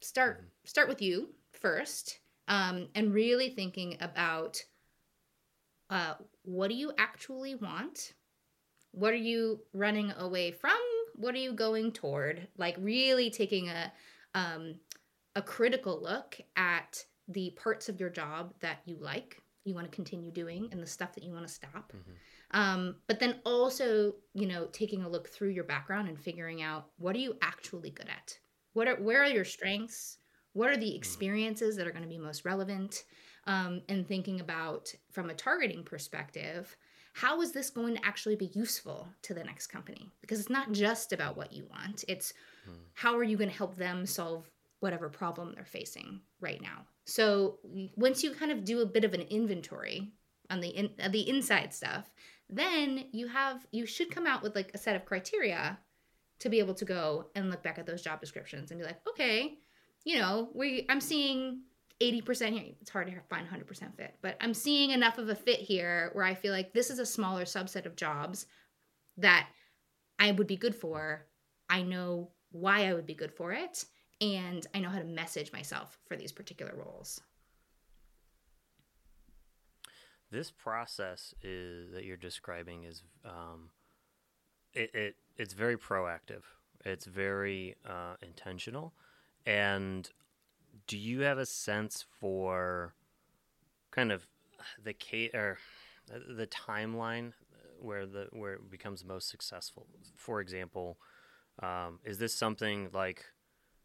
start 0.00 0.48
start 0.64 0.88
with 0.88 1.00
you 1.00 1.30
first 1.52 2.18
um, 2.48 2.88
and 2.94 3.14
really 3.14 3.50
thinking 3.50 3.96
about 4.00 4.62
uh, 5.90 6.14
what 6.42 6.68
do 6.68 6.74
you 6.74 6.92
actually 6.98 7.54
want? 7.54 8.12
What 8.92 9.12
are 9.12 9.16
you 9.16 9.60
running 9.72 10.12
away 10.18 10.52
from? 10.52 10.78
What 11.14 11.34
are 11.34 11.38
you 11.38 11.52
going 11.52 11.92
toward? 11.92 12.48
Like 12.56 12.76
really 12.78 13.30
taking 13.30 13.68
a 13.68 13.92
um, 14.36 14.76
a 15.34 15.42
critical 15.42 16.00
look 16.00 16.38
at 16.56 17.04
the 17.28 17.50
parts 17.60 17.88
of 17.88 17.98
your 17.98 18.10
job 18.10 18.54
that 18.60 18.78
you 18.86 18.96
like, 19.00 19.42
you 19.64 19.74
want 19.74 19.90
to 19.90 19.94
continue 19.94 20.30
doing, 20.30 20.68
and 20.70 20.80
the 20.80 20.86
stuff 20.86 21.12
that 21.14 21.24
you 21.24 21.32
want 21.32 21.46
to 21.46 21.52
stop. 21.52 21.92
Mm-hmm. 21.92 22.58
Um, 22.58 22.96
but 23.08 23.18
then 23.18 23.40
also, 23.44 24.14
you 24.34 24.46
know, 24.46 24.66
taking 24.66 25.02
a 25.02 25.08
look 25.08 25.28
through 25.28 25.48
your 25.48 25.64
background 25.64 26.08
and 26.08 26.18
figuring 26.18 26.62
out 26.62 26.86
what 26.98 27.16
are 27.16 27.20
you 27.20 27.36
actually 27.42 27.90
good 27.90 28.08
at? 28.08 28.38
What 28.74 28.86
are 28.86 28.96
where 28.96 29.22
are 29.22 29.28
your 29.28 29.44
strengths? 29.44 30.18
What 30.52 30.70
are 30.70 30.76
the 30.76 30.86
mm-hmm. 30.86 30.96
experiences 30.96 31.76
that 31.76 31.86
are 31.86 31.90
going 31.90 32.04
to 32.04 32.08
be 32.08 32.18
most 32.18 32.44
relevant? 32.44 33.02
um, 33.46 33.82
and 33.88 34.06
thinking 34.06 34.40
about 34.40 34.92
from 35.10 35.30
a 35.30 35.34
targeting 35.34 35.84
perspective 35.84 36.76
how 37.12 37.40
is 37.40 37.52
this 37.52 37.70
going 37.70 37.96
to 37.96 38.06
actually 38.06 38.36
be 38.36 38.50
useful 38.52 39.08
to 39.22 39.32
the 39.32 39.44
next 39.44 39.68
company 39.68 40.10
because 40.20 40.38
it's 40.38 40.50
not 40.50 40.72
just 40.72 41.12
about 41.12 41.36
what 41.36 41.52
you 41.52 41.66
want 41.70 42.04
it's. 42.08 42.32
How 42.94 43.16
are 43.16 43.22
you 43.22 43.36
going 43.36 43.50
to 43.50 43.56
help 43.56 43.76
them 43.76 44.06
solve 44.06 44.50
whatever 44.80 45.08
problem 45.08 45.52
they're 45.54 45.64
facing 45.64 46.20
right 46.40 46.60
now 46.60 46.86
so 47.04 47.58
once 47.96 48.22
you 48.22 48.32
kind 48.32 48.52
of 48.52 48.64
do 48.64 48.80
a 48.80 48.86
bit 48.86 49.04
of 49.04 49.14
an 49.14 49.22
inventory 49.22 50.12
on 50.50 50.60
the 50.60 50.68
in, 50.68 50.90
the 51.10 51.28
inside 51.28 51.72
stuff 51.72 52.10
then 52.48 53.06
you 53.12 53.26
have 53.26 53.66
you 53.72 53.86
should 53.86 54.10
come 54.10 54.26
out 54.26 54.42
with 54.42 54.54
like 54.54 54.70
a 54.74 54.78
set 54.78 54.96
of 54.96 55.04
criteria 55.04 55.78
to 56.38 56.48
be 56.48 56.58
able 56.58 56.74
to 56.74 56.84
go 56.84 57.26
and 57.34 57.50
look 57.50 57.62
back 57.62 57.78
at 57.78 57.86
those 57.86 58.02
job 58.02 58.20
descriptions 58.20 58.70
and 58.70 58.78
be 58.78 58.86
like 58.86 59.00
okay 59.08 59.58
you 60.04 60.18
know 60.18 60.50
we 60.54 60.84
i'm 60.88 61.00
seeing 61.00 61.60
80% 62.00 62.52
here. 62.52 62.74
It's 62.80 62.90
hard 62.90 63.06
to 63.06 63.20
find 63.30 63.48
100% 63.48 63.96
fit, 63.96 64.14
but 64.20 64.36
I'm 64.40 64.54
seeing 64.54 64.90
enough 64.90 65.18
of 65.18 65.28
a 65.28 65.34
fit 65.34 65.60
here 65.60 66.10
where 66.12 66.24
I 66.24 66.34
feel 66.34 66.52
like 66.52 66.72
this 66.72 66.90
is 66.90 66.98
a 66.98 67.06
smaller 67.06 67.44
subset 67.44 67.86
of 67.86 67.96
jobs 67.96 68.46
that 69.16 69.48
I 70.18 70.32
would 70.32 70.46
be 70.46 70.56
good 70.56 70.74
for. 70.74 71.26
I 71.70 71.82
know 71.82 72.30
why 72.60 72.86
I 72.88 72.94
would 72.94 73.06
be 73.06 73.14
good 73.14 73.32
for 73.32 73.52
it, 73.52 73.84
and 74.20 74.66
I 74.74 74.80
know 74.80 74.88
how 74.88 74.98
to 74.98 75.04
message 75.04 75.52
myself 75.52 75.98
for 76.06 76.16
these 76.16 76.32
particular 76.32 76.74
roles. 76.76 77.20
This 80.30 80.50
process 80.50 81.34
is 81.42 81.92
that 81.92 82.04
you're 82.04 82.16
describing 82.16 82.84
is 82.84 83.02
um, 83.24 83.70
it, 84.74 84.94
it 84.94 85.16
it's 85.36 85.54
very 85.54 85.76
proactive. 85.76 86.42
It's 86.84 87.06
very 87.06 87.76
uh, 87.88 88.14
intentional, 88.22 88.92
and 89.44 90.08
do 90.86 90.98
you 90.98 91.20
have 91.20 91.38
a 91.38 91.46
sense 91.46 92.04
for 92.20 92.94
kind 93.90 94.12
of 94.12 94.26
the 94.82 94.94
or 95.32 95.58
the 96.08 96.46
timeline 96.46 97.32
where 97.80 98.06
the 98.06 98.28
where 98.32 98.54
it 98.54 98.70
becomes 98.70 99.04
most 99.04 99.28
successful? 99.28 99.86
For 100.16 100.40
example, 100.40 100.98
um, 101.62 102.00
is 102.04 102.18
this 102.18 102.34
something 102.34 102.90
like 102.92 103.24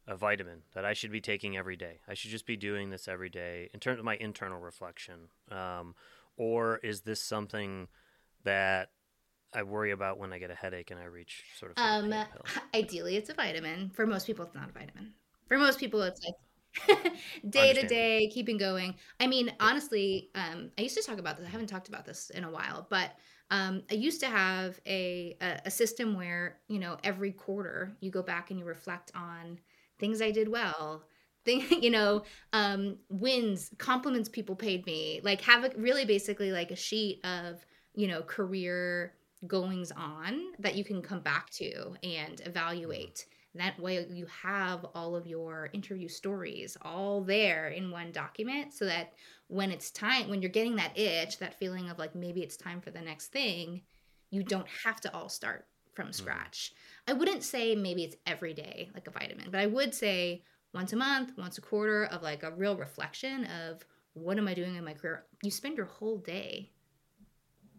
a 0.07 0.15
vitamin 0.15 0.63
that 0.73 0.85
I 0.85 0.93
should 0.93 1.11
be 1.11 1.21
taking 1.21 1.57
every 1.57 1.75
day? 1.75 1.99
I 2.07 2.13
should 2.13 2.31
just 2.31 2.45
be 2.45 2.57
doing 2.57 2.89
this 2.89 3.07
every 3.07 3.29
day 3.29 3.69
in 3.73 3.79
terms 3.79 3.99
of 3.99 4.05
my 4.05 4.15
internal 4.17 4.59
reflection, 4.59 5.29
um, 5.51 5.95
or 6.37 6.77
is 6.77 7.01
this 7.01 7.21
something 7.21 7.87
that 8.43 8.89
I 9.53 9.63
worry 9.63 9.91
about 9.91 10.17
when 10.17 10.31
I 10.31 10.39
get 10.39 10.49
a 10.49 10.55
headache 10.55 10.91
and 10.91 10.99
I 10.99 11.05
reach 11.05 11.43
sort 11.59 11.73
of. 11.75 11.77
Um, 11.77 12.13
ideally, 12.73 13.17
it's 13.17 13.29
a 13.29 13.33
vitamin. 13.33 13.91
For 13.93 14.07
most 14.07 14.25
people, 14.25 14.45
it's 14.45 14.55
not 14.55 14.69
a 14.69 14.71
vitamin. 14.71 15.13
For 15.47 15.57
most 15.57 15.79
people, 15.79 16.01
it's 16.03 16.21
like 16.23 17.13
day 17.49 17.73
to 17.73 17.85
day, 17.85 18.29
keeping 18.33 18.57
going. 18.57 18.95
I 19.19 19.27
mean, 19.27 19.51
honestly, 19.59 20.29
um, 20.35 20.71
I 20.77 20.83
used 20.83 20.95
to 20.95 21.03
talk 21.03 21.19
about 21.19 21.37
this. 21.37 21.45
I 21.45 21.49
haven't 21.49 21.67
talked 21.67 21.89
about 21.89 22.05
this 22.05 22.29
in 22.29 22.45
a 22.45 22.51
while, 22.51 22.87
but 22.89 23.11
um, 23.51 23.83
I 23.91 23.95
used 23.95 24.21
to 24.21 24.27
have 24.27 24.79
a, 24.87 25.35
a, 25.41 25.61
a 25.65 25.71
system 25.71 26.15
where 26.15 26.57
you 26.67 26.79
know 26.79 26.97
every 27.03 27.31
quarter 27.31 27.91
you 27.99 28.09
go 28.09 28.23
back 28.23 28.49
and 28.49 28.59
you 28.59 28.65
reflect 28.65 29.11
on 29.15 29.59
things 29.99 30.21
I 30.21 30.31
did 30.31 30.47
well, 30.47 31.03
thing 31.45 31.65
you 31.83 31.91
know 31.91 32.23
um, 32.53 32.97
wins, 33.09 33.71
compliments 33.77 34.29
people 34.29 34.55
paid 34.55 34.85
me. 34.85 35.21
Like 35.23 35.41
have 35.41 35.65
a 35.65 35.71
really 35.77 36.05
basically 36.05 36.51
like 36.51 36.71
a 36.71 36.75
sheet 36.75 37.23
of 37.25 37.65
you 37.93 38.07
know 38.07 38.21
career 38.23 39.13
goings 39.47 39.91
on 39.91 40.39
that 40.59 40.75
you 40.75 40.83
can 40.83 41.01
come 41.01 41.19
back 41.19 41.49
to 41.49 41.95
and 42.03 42.41
evaluate 42.45 43.25
that 43.55 43.79
way 43.79 44.05
you 44.09 44.25
have 44.27 44.85
all 44.95 45.15
of 45.15 45.27
your 45.27 45.69
interview 45.73 46.07
stories 46.07 46.77
all 46.81 47.21
there 47.21 47.67
in 47.67 47.91
one 47.91 48.11
document 48.11 48.73
so 48.73 48.85
that 48.85 49.13
when 49.47 49.71
it's 49.71 49.91
time, 49.91 50.29
when 50.29 50.41
you're 50.41 50.49
getting 50.49 50.77
that 50.77 50.97
itch, 50.97 51.39
that 51.39 51.59
feeling 51.59 51.89
of 51.89 51.99
like 51.99 52.15
maybe 52.15 52.41
it's 52.41 52.55
time 52.55 52.79
for 52.79 52.91
the 52.91 53.01
next 53.01 53.27
thing, 53.27 53.81
you 54.29 54.43
don't 54.43 54.67
have 54.85 55.01
to 55.01 55.13
all 55.13 55.27
start 55.27 55.65
from 55.93 56.07
mm. 56.07 56.15
scratch. 56.15 56.71
Mm. 56.73 57.11
I 57.11 57.13
wouldn't 57.17 57.43
say 57.43 57.75
maybe 57.75 58.03
it's 58.05 58.15
every 58.25 58.53
day 58.53 58.89
like 58.93 59.07
a 59.07 59.11
vitamin, 59.11 59.49
but 59.51 59.59
I 59.59 59.67
would 59.67 59.93
say 59.93 60.43
once 60.73 60.93
a 60.93 60.95
month, 60.95 61.33
once 61.37 61.57
a 61.57 61.61
quarter 61.61 62.05
of 62.05 62.21
like 62.21 62.43
a 62.43 62.51
real 62.51 62.77
reflection 62.77 63.45
of 63.45 63.85
what 64.13 64.37
am 64.37 64.47
I 64.47 64.53
doing 64.53 64.75
in 64.75 64.85
my 64.85 64.93
career? 64.93 65.25
You 65.43 65.51
spend 65.51 65.75
your 65.75 65.85
whole 65.85 66.17
day, 66.17 66.71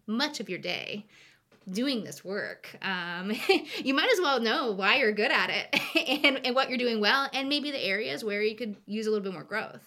much 0.07 0.41
of 0.41 0.51
your 0.51 0.59
day, 0.59 1.07
doing 1.71 2.05
this 2.05 2.25
work. 2.25 2.77
Um, 2.83 3.33
you 3.85 3.95
might 3.95 4.11
as 4.13 4.21
well 4.21 4.41
know 4.41 4.73
why 4.73 4.97
you're 4.97 5.13
good 5.13 5.31
at 5.31 5.51
it 5.51 6.25
and, 6.25 6.47
and 6.47 6.55
what 6.55 6.69
you're 6.69 6.79
doing 6.79 7.01
well, 7.01 7.29
and 7.33 7.49
maybe 7.49 7.71
the 7.71 7.83
areas 7.83 8.25
where 8.25 8.43
you 8.43 8.57
could 8.57 8.77
use 8.87 9.07
a 9.07 9.11
little 9.11 9.25
bit 9.25 9.33
more 9.33 9.45
growth. 9.45 9.81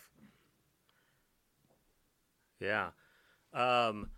Yeah. 2.59 2.89
Um, 3.53 4.09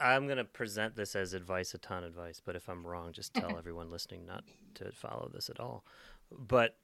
I'm 0.00 0.26
going 0.26 0.38
to 0.38 0.44
present 0.44 0.96
this 0.96 1.14
as 1.14 1.32
advice, 1.32 1.74
a 1.74 1.78
ton 1.78 2.04
of 2.04 2.10
advice, 2.10 2.40
but 2.44 2.56
if 2.56 2.68
I'm 2.68 2.86
wrong, 2.86 3.12
just 3.12 3.34
tell 3.34 3.56
everyone 3.58 3.90
listening 3.90 4.26
not 4.26 4.44
to 4.74 4.92
follow 4.92 5.30
this 5.32 5.50
at 5.50 5.60
all. 5.60 5.84
But 6.30 6.76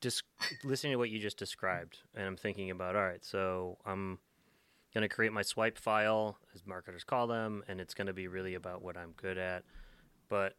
just 0.00 0.24
listening 0.64 0.92
to 0.92 0.98
what 0.98 1.10
you 1.10 1.18
just 1.18 1.38
described, 1.38 1.98
and 2.14 2.26
I'm 2.26 2.36
thinking 2.36 2.70
about, 2.70 2.96
all 2.96 3.04
right, 3.04 3.24
so 3.24 3.78
I'm 3.86 4.18
going 4.94 5.02
to 5.02 5.08
create 5.08 5.32
my 5.32 5.42
swipe 5.42 5.78
file, 5.78 6.38
as 6.54 6.66
marketers 6.66 7.04
call 7.04 7.26
them, 7.26 7.62
and 7.68 7.80
it's 7.80 7.94
going 7.94 8.06
to 8.08 8.12
be 8.12 8.26
really 8.28 8.54
about 8.54 8.82
what 8.82 8.96
I'm 8.96 9.12
good 9.16 9.38
at. 9.38 9.64
But 10.28 10.56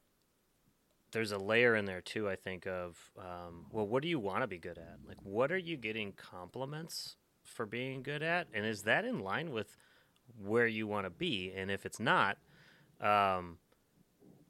there's 1.12 1.32
a 1.32 1.38
layer 1.38 1.76
in 1.76 1.86
there 1.86 2.02
too, 2.02 2.30
I 2.30 2.36
think, 2.36 2.66
of, 2.66 2.98
um, 3.18 3.66
well, 3.72 3.86
what 3.86 4.02
do 4.02 4.08
you 4.08 4.20
want 4.20 4.42
to 4.44 4.48
be 4.48 4.58
good 4.58 4.78
at? 4.78 5.00
Like, 5.08 5.18
what 5.24 5.52
are 5.52 5.58
you 5.58 5.76
getting 5.76 6.14
compliments 6.14 7.18
for 7.44 7.66
being 7.66 8.02
good 8.02 8.24
at? 8.24 8.48
And 8.54 8.66
is 8.66 8.84
that 8.84 9.04
in 9.04 9.20
line 9.20 9.52
with 9.52 9.76
where 10.42 10.68
you 10.68 10.88
want 10.88 11.06
to 11.06 11.10
be? 11.10 11.52
And 11.56 11.70
if 11.70 11.86
it's 11.86 12.00
not, 12.00 12.38
um, 13.02 13.58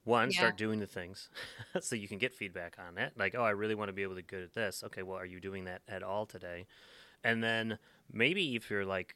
one, 0.03 0.29
Yeah. 0.29 0.37
start 0.37 0.57
doing 0.57 0.79
the 0.79 0.87
things 0.87 1.29
so 1.79 1.95
you 1.95 2.07
can 2.07 2.17
get 2.17 2.33
feedback 2.33 2.77
on 2.79 2.97
it. 2.97 3.13
Like, 3.17 3.33
oh, 3.35 3.43
I 3.43 3.51
really 3.51 3.75
want 3.75 3.89
to 3.89 3.93
be 3.93 4.03
able 4.03 4.13
to 4.13 4.21
be 4.21 4.27
good 4.27 4.43
at 4.43 4.53
this. 4.53 4.83
Okay, 4.83 5.03
well, 5.03 5.17
are 5.17 5.25
you 5.25 5.39
doing 5.39 5.65
that 5.65 5.81
at 5.87 6.03
all 6.03 6.25
today? 6.25 6.65
And 7.23 7.43
then 7.43 7.79
maybe 8.11 8.55
if 8.55 8.69
you're 8.69 8.85
like 8.85 9.15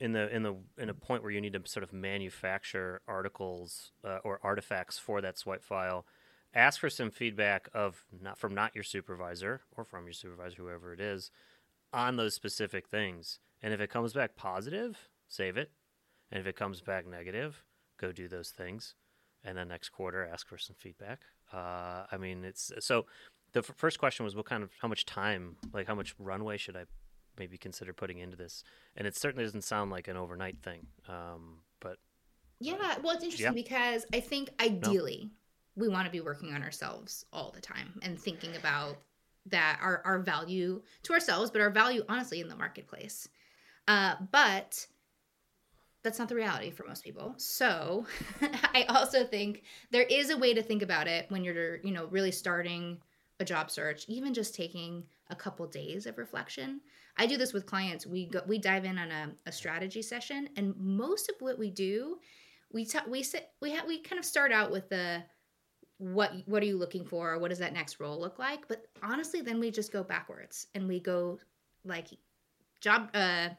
in 0.00 0.12
the 0.12 0.34
in 0.34 0.42
the 0.42 0.56
in 0.78 0.88
a 0.88 0.94
point 0.94 1.22
where 1.22 1.32
you 1.32 1.40
need 1.40 1.54
to 1.54 1.62
sort 1.64 1.82
of 1.82 1.92
manufacture 1.92 3.00
articles 3.08 3.92
uh, 4.04 4.18
or 4.24 4.40
artifacts 4.42 4.98
for 4.98 5.20
that 5.20 5.38
swipe 5.38 5.64
file, 5.64 6.06
ask 6.54 6.80
for 6.80 6.90
some 6.90 7.10
feedback 7.10 7.68
of 7.72 8.04
not 8.20 8.38
from 8.38 8.54
not 8.54 8.74
your 8.74 8.84
supervisor 8.84 9.62
or 9.76 9.84
from 9.84 10.04
your 10.04 10.12
supervisor, 10.12 10.56
whoever 10.56 10.92
it 10.92 11.00
is, 11.00 11.30
on 11.92 12.16
those 12.16 12.34
specific 12.34 12.88
things. 12.88 13.40
And 13.62 13.72
if 13.72 13.80
it 13.80 13.90
comes 13.90 14.12
back 14.12 14.36
positive, 14.36 15.08
save 15.28 15.56
it. 15.56 15.70
And 16.30 16.40
if 16.40 16.46
it 16.46 16.56
comes 16.56 16.80
back 16.80 17.06
negative, 17.06 17.62
go 17.98 18.12
do 18.12 18.28
those 18.28 18.50
things. 18.50 18.94
And 19.44 19.56
then 19.56 19.68
next 19.68 19.90
quarter, 19.90 20.28
ask 20.30 20.48
for 20.48 20.58
some 20.58 20.76
feedback. 20.76 21.20
Uh, 21.52 22.04
I 22.10 22.16
mean, 22.18 22.44
it's 22.44 22.72
so. 22.80 23.06
The 23.52 23.60
f- 23.60 23.72
first 23.76 23.98
question 23.98 24.24
was, 24.24 24.34
what 24.34 24.44
kind 24.44 24.62
of 24.62 24.70
how 24.82 24.88
much 24.88 25.06
time, 25.06 25.56
like 25.72 25.86
how 25.86 25.94
much 25.94 26.14
runway 26.18 26.56
should 26.56 26.76
I 26.76 26.84
maybe 27.38 27.56
consider 27.58 27.92
putting 27.92 28.18
into 28.18 28.36
this? 28.36 28.62
And 28.96 29.06
it 29.06 29.16
certainly 29.16 29.44
doesn't 29.44 29.62
sound 29.62 29.90
like 29.90 30.08
an 30.08 30.16
overnight 30.16 30.58
thing. 30.62 30.86
Um, 31.08 31.58
but 31.80 31.98
Yeah, 32.60 32.96
well, 33.02 33.14
it's 33.14 33.24
interesting 33.24 33.46
Yeah. 33.46 33.62
because 33.62 34.06
I 34.12 34.20
think 34.20 34.50
ideally 34.60 35.30
we 35.76 35.88
want 35.88 36.06
to 36.06 36.10
be 36.10 36.20
working 36.20 36.54
on 36.54 36.62
ourselves 36.62 37.24
all 37.32 37.50
the 37.54 37.60
time 37.60 37.98
and 38.02 38.18
thinking 38.18 38.56
about 38.56 38.96
that 39.46 39.78
our, 39.80 40.02
our 40.04 40.18
value 40.18 40.82
to 41.04 41.12
ourselves, 41.12 41.50
but 41.50 41.60
our 41.60 41.70
value 41.70 42.02
honestly 42.08 42.40
in 42.40 42.48
the 42.48 42.56
marketplace. 42.56 43.28
Uh, 43.86 44.16
but 44.32 44.86
that's 46.02 46.18
not 46.18 46.28
the 46.28 46.34
reality 46.34 46.70
for 46.70 46.84
most 46.86 47.04
people. 47.04 47.34
So 47.36 48.06
I 48.74 48.84
also 48.88 49.24
think 49.24 49.62
there 49.90 50.02
is 50.02 50.30
a 50.30 50.36
way 50.38 50.54
to 50.54 50.62
think 50.62 50.82
about 50.82 51.06
it 51.08 51.26
when 51.30 51.44
you're, 51.44 51.76
you 51.78 51.92
know, 51.92 52.06
really 52.06 52.32
starting 52.32 52.98
a 53.38 53.44
job 53.44 53.70
search, 53.70 54.04
even 54.08 54.32
just 54.32 54.54
taking 54.54 55.04
a 55.28 55.36
couple 55.36 55.66
days 55.66 56.06
of 56.06 56.16
reflection. 56.18 56.80
I 57.18 57.26
do 57.26 57.36
this 57.36 57.52
with 57.52 57.66
clients. 57.66 58.06
We 58.06 58.26
go, 58.26 58.42
we 58.46 58.58
dive 58.58 58.84
in 58.84 58.98
on 58.98 59.10
a, 59.10 59.30
a 59.46 59.52
strategy 59.52 60.02
session, 60.02 60.48
and 60.56 60.74
most 60.76 61.28
of 61.28 61.36
what 61.40 61.58
we 61.58 61.70
do, 61.70 62.18
we 62.72 62.84
ta- 62.84 63.04
we 63.08 63.22
sit 63.22 63.50
we 63.60 63.74
ha- 63.74 63.84
we 63.86 64.00
kind 64.00 64.18
of 64.18 64.24
start 64.24 64.52
out 64.52 64.70
with 64.70 64.88
the 64.88 65.22
what 65.98 66.32
what 66.46 66.62
are 66.62 66.66
you 66.66 66.78
looking 66.78 67.04
for? 67.04 67.32
or 67.32 67.38
What 67.38 67.48
does 67.48 67.58
that 67.58 67.72
next 67.72 68.00
role 68.00 68.18
look 68.18 68.38
like? 68.38 68.68
But 68.68 68.86
honestly, 69.02 69.40
then 69.40 69.60
we 69.60 69.70
just 69.70 69.92
go 69.92 70.02
backwards 70.02 70.66
and 70.74 70.86
we 70.88 71.00
go 71.00 71.38
like 71.84 72.08
job 72.80 73.10
uh 73.14 73.50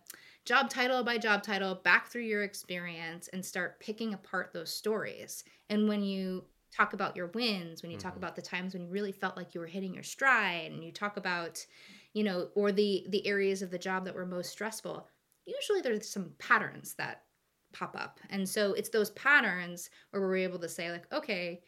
job 0.45 0.69
title 0.69 1.03
by 1.03 1.17
job 1.17 1.43
title 1.43 1.75
back 1.75 2.07
through 2.07 2.23
your 2.23 2.43
experience 2.43 3.27
and 3.29 3.43
start 3.43 3.79
picking 3.79 4.13
apart 4.13 4.51
those 4.53 4.73
stories. 4.73 5.43
And 5.69 5.87
when 5.87 6.03
you 6.03 6.45
talk 6.75 6.93
about 6.93 7.15
your 7.15 7.27
wins, 7.27 7.81
when 7.81 7.91
you 7.91 7.97
talk 7.97 8.13
Mhm. 8.13 8.17
about 8.17 8.35
the 8.35 8.41
times 8.41 8.73
when 8.73 8.83
you 8.83 8.89
really 8.89 9.11
felt 9.11 9.35
like 9.37 9.53
you 9.55 9.61
were 9.61 9.67
hitting 9.67 9.93
your 9.93 10.03
stride 10.03 10.71
and 10.71 10.83
you 10.83 10.91
talk 10.91 11.17
about, 11.17 11.65
you 12.13 12.23
know, 12.23 12.49
or 12.55 12.71
the 12.71 13.05
the 13.09 13.25
areas 13.27 13.61
of 13.61 13.71
the 13.71 13.77
job 13.77 14.05
that 14.05 14.15
were 14.15 14.25
most 14.25 14.51
stressful, 14.51 15.07
usually 15.45 15.81
there's 15.81 16.09
some 16.09 16.31
patterns 16.39 16.95
that 16.97 17.23
pop 17.73 17.95
up. 17.97 18.19
And 18.29 18.47
so 18.47 18.73
it's 18.73 18.89
those 18.89 19.11
patterns 19.11 19.89
where 20.11 20.21
we're 20.21 20.37
able 20.37 20.59
to 20.59 20.69
say 20.69 20.91
like, 20.91 21.11
okay, 21.13 21.61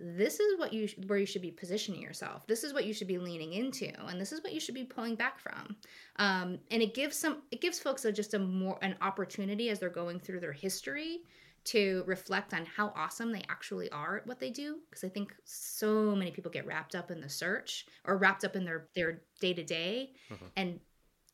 this 0.00 0.38
is 0.38 0.58
what 0.58 0.72
you 0.72 0.88
where 1.08 1.18
you 1.18 1.26
should 1.26 1.42
be 1.42 1.50
positioning 1.50 2.00
yourself. 2.00 2.46
This 2.46 2.62
is 2.62 2.72
what 2.72 2.84
you 2.84 2.92
should 2.92 3.08
be 3.08 3.18
leaning 3.18 3.52
into, 3.52 3.90
and 4.06 4.20
this 4.20 4.32
is 4.32 4.42
what 4.42 4.52
you 4.52 4.60
should 4.60 4.74
be 4.74 4.84
pulling 4.84 5.16
back 5.16 5.40
from. 5.40 5.76
Um, 6.16 6.58
and 6.70 6.82
it 6.82 6.94
gives 6.94 7.16
some 7.16 7.42
it 7.50 7.60
gives 7.60 7.80
folks 7.80 8.04
a, 8.04 8.12
just 8.12 8.34
a 8.34 8.38
more 8.38 8.78
an 8.82 8.94
opportunity 9.00 9.70
as 9.70 9.80
they're 9.80 9.90
going 9.90 10.20
through 10.20 10.40
their 10.40 10.52
history 10.52 11.22
to 11.64 12.02
reflect 12.06 12.54
on 12.54 12.64
how 12.64 12.92
awesome 12.96 13.32
they 13.32 13.42
actually 13.48 13.90
are 13.90 14.18
at 14.18 14.26
what 14.26 14.40
they 14.40 14.50
do. 14.50 14.78
Because 14.88 15.04
I 15.04 15.08
think 15.08 15.34
so 15.44 16.14
many 16.14 16.30
people 16.30 16.50
get 16.50 16.66
wrapped 16.66 16.94
up 16.94 17.10
in 17.10 17.20
the 17.20 17.28
search 17.28 17.86
or 18.04 18.16
wrapped 18.16 18.44
up 18.44 18.56
in 18.56 18.64
their 18.64 18.88
their 18.94 19.20
day 19.40 19.52
to 19.52 19.64
day 19.64 20.12
and 20.56 20.80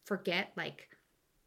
forget 0.05 0.53
like 0.57 0.89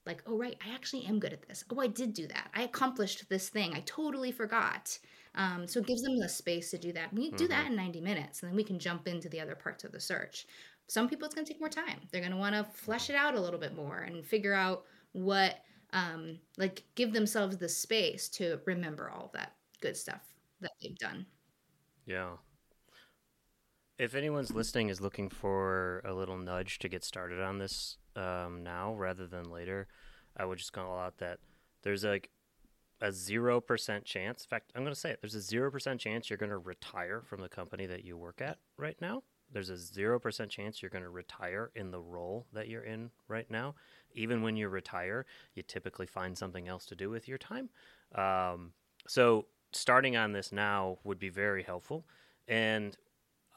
like 0.06 0.24
oh 0.26 0.38
right 0.38 0.58
i 0.66 0.74
actually 0.74 1.06
am 1.06 1.20
good 1.20 1.34
at 1.34 1.48
this. 1.48 1.64
Oh 1.70 1.80
i 1.80 1.88
did 1.88 2.14
do 2.14 2.28
that. 2.28 2.50
I 2.54 2.64
accomplished 2.64 3.30
this 3.30 3.50
thing. 3.50 3.74
I 3.74 3.82
totally 3.86 4.32
forgot. 4.32 4.98
Um, 5.36 5.68
so 5.68 5.80
it 5.80 5.86
gives 5.86 6.02
them 6.02 6.18
the 6.18 6.30
space 6.30 6.72
to 6.72 6.78
do 6.78 6.92
that. 6.94 7.14
We 7.14 7.30
do 7.32 7.48
that 7.50 7.66
mm-hmm. 7.66 7.74
in 7.74 7.78
90 7.78 8.02
minutes 8.02 8.42
and 8.42 8.50
then 8.50 8.56
we 8.56 8.64
can 8.64 8.80
jump 8.80 9.08
into 9.08 9.30
the 9.30 9.40
other 9.40 9.56
parts 9.56 9.84
of 9.84 9.92
the 9.92 10.00
search. 10.00 10.48
Some 10.88 11.10
people 11.10 11.26
it's 11.26 11.36
going 11.36 11.46
to 11.46 11.52
take 11.52 11.60
more 11.60 11.70
time. 11.70 12.00
They're 12.12 12.22
going 12.22 12.32
to 12.32 12.38
want 12.38 12.56
to 12.56 12.64
flesh 12.64 13.06
mm-hmm. 13.06 13.16
it 13.16 13.18
out 13.18 13.36
a 13.36 13.42
little 13.42 13.60
bit 13.60 13.76
more 13.76 14.00
and 14.00 14.26
figure 14.26 14.54
out 14.54 14.86
what 15.12 15.60
um, 15.94 16.40
like 16.58 16.84
give 16.96 17.14
themselves 17.14 17.58
the 17.58 17.70
space 17.70 18.30
to 18.30 18.60
remember 18.66 19.10
all 19.10 19.32
that 19.34 19.54
good 19.82 19.96
stuff 19.96 20.22
that 20.62 20.72
they've 20.82 20.98
done 20.98 21.26
Yeah. 22.06 22.38
If 24.00 24.14
anyone's 24.14 24.54
listening 24.54 24.90
is 24.90 25.02
looking 25.02 25.30
for 25.30 26.04
a 26.06 26.14
little 26.14 26.38
nudge 26.38 26.78
to 26.80 26.90
get 26.90 27.04
started 27.04 27.42
on 27.42 27.58
this 27.58 27.98
um, 28.16 28.64
now 28.64 28.94
rather 28.94 29.26
than 29.26 29.52
later, 29.52 29.88
I 30.36 30.46
would 30.46 30.60
just 30.60 30.72
call 30.72 31.00
out 31.00 31.18
that 31.18 31.40
there's 31.82 32.04
like 32.04 32.30
a 33.02 33.08
0% 33.08 34.06
chance. 34.06 34.44
In 34.44 34.50
fact, 34.50 34.72
I'm 34.76 34.84
going 34.84 34.94
to 34.94 35.00
say 35.00 35.12
it. 35.12 35.20
There's 35.22 35.36
a 35.36 35.40
0% 35.40 36.00
chance 36.00 36.30
you're 36.30 36.38
going 36.38 36.52
to 36.52 36.58
retire 36.58 37.22
from 37.26 37.42
the 37.42 37.50
company 37.50 37.86
that 37.88 38.04
you 38.04 38.18
work 38.18 38.42
at 38.42 38.58
right 38.78 38.98
now. 39.02 39.24
There's 39.52 39.70
a 39.70 39.74
0% 39.74 40.50
chance 40.50 40.82
you're 40.82 40.90
going 40.90 41.04
to 41.04 41.10
retire 41.10 41.72
in 41.76 41.92
the 41.92 42.02
role 42.02 42.48
that 42.54 42.68
you're 42.68 42.84
in 42.84 43.12
right 43.28 43.50
now. 43.50 43.76
Even 44.14 44.42
when 44.42 44.56
you 44.56 44.70
retire, 44.70 45.26
you 45.54 45.64
typically 45.64 46.08
find 46.08 46.38
something 46.38 46.68
else 46.68 46.86
to 46.88 46.96
do 46.96 47.10
with 47.10 47.28
your 47.28 47.38
time. 47.38 47.70
Um, 48.16 48.72
so 49.08 49.46
starting 49.72 50.16
on 50.16 50.32
this 50.32 50.52
now 50.52 50.98
would 51.04 51.20
be 51.20 51.30
very 51.30 51.64
helpful. 51.64 52.06
And 52.48 52.98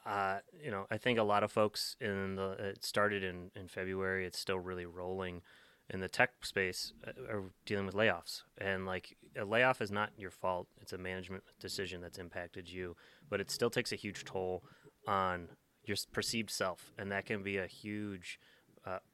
uh, 0.05 0.39
you 0.63 0.71
know, 0.71 0.87
I 0.89 0.97
think 0.97 1.19
a 1.19 1.23
lot 1.23 1.43
of 1.43 1.51
folks 1.51 1.95
in 2.01 2.35
the 2.35 2.51
it 2.51 2.83
started 2.83 3.23
in 3.23 3.51
in 3.55 3.67
February. 3.67 4.25
It's 4.25 4.39
still 4.39 4.59
really 4.59 4.85
rolling 4.85 5.41
in 5.89 5.99
the 5.99 6.07
tech 6.07 6.43
space 6.43 6.93
uh, 7.05 7.11
are 7.31 7.43
dealing 7.65 7.85
with 7.85 7.95
layoffs, 7.95 8.43
and 8.57 8.85
like 8.85 9.15
a 9.37 9.45
layoff 9.45 9.81
is 9.81 9.91
not 9.91 10.09
your 10.17 10.31
fault. 10.31 10.67
It's 10.81 10.93
a 10.93 10.97
management 10.97 11.43
decision 11.59 12.01
that's 12.01 12.17
impacted 12.17 12.69
you, 12.69 12.95
but 13.29 13.39
it 13.39 13.51
still 13.51 13.69
takes 13.69 13.91
a 13.91 13.95
huge 13.95 14.25
toll 14.25 14.63
on 15.07 15.49
your 15.85 15.97
perceived 16.11 16.49
self, 16.49 16.91
and 16.97 17.11
that 17.11 17.25
can 17.25 17.43
be 17.43 17.57
a 17.57 17.67
huge 17.67 18.39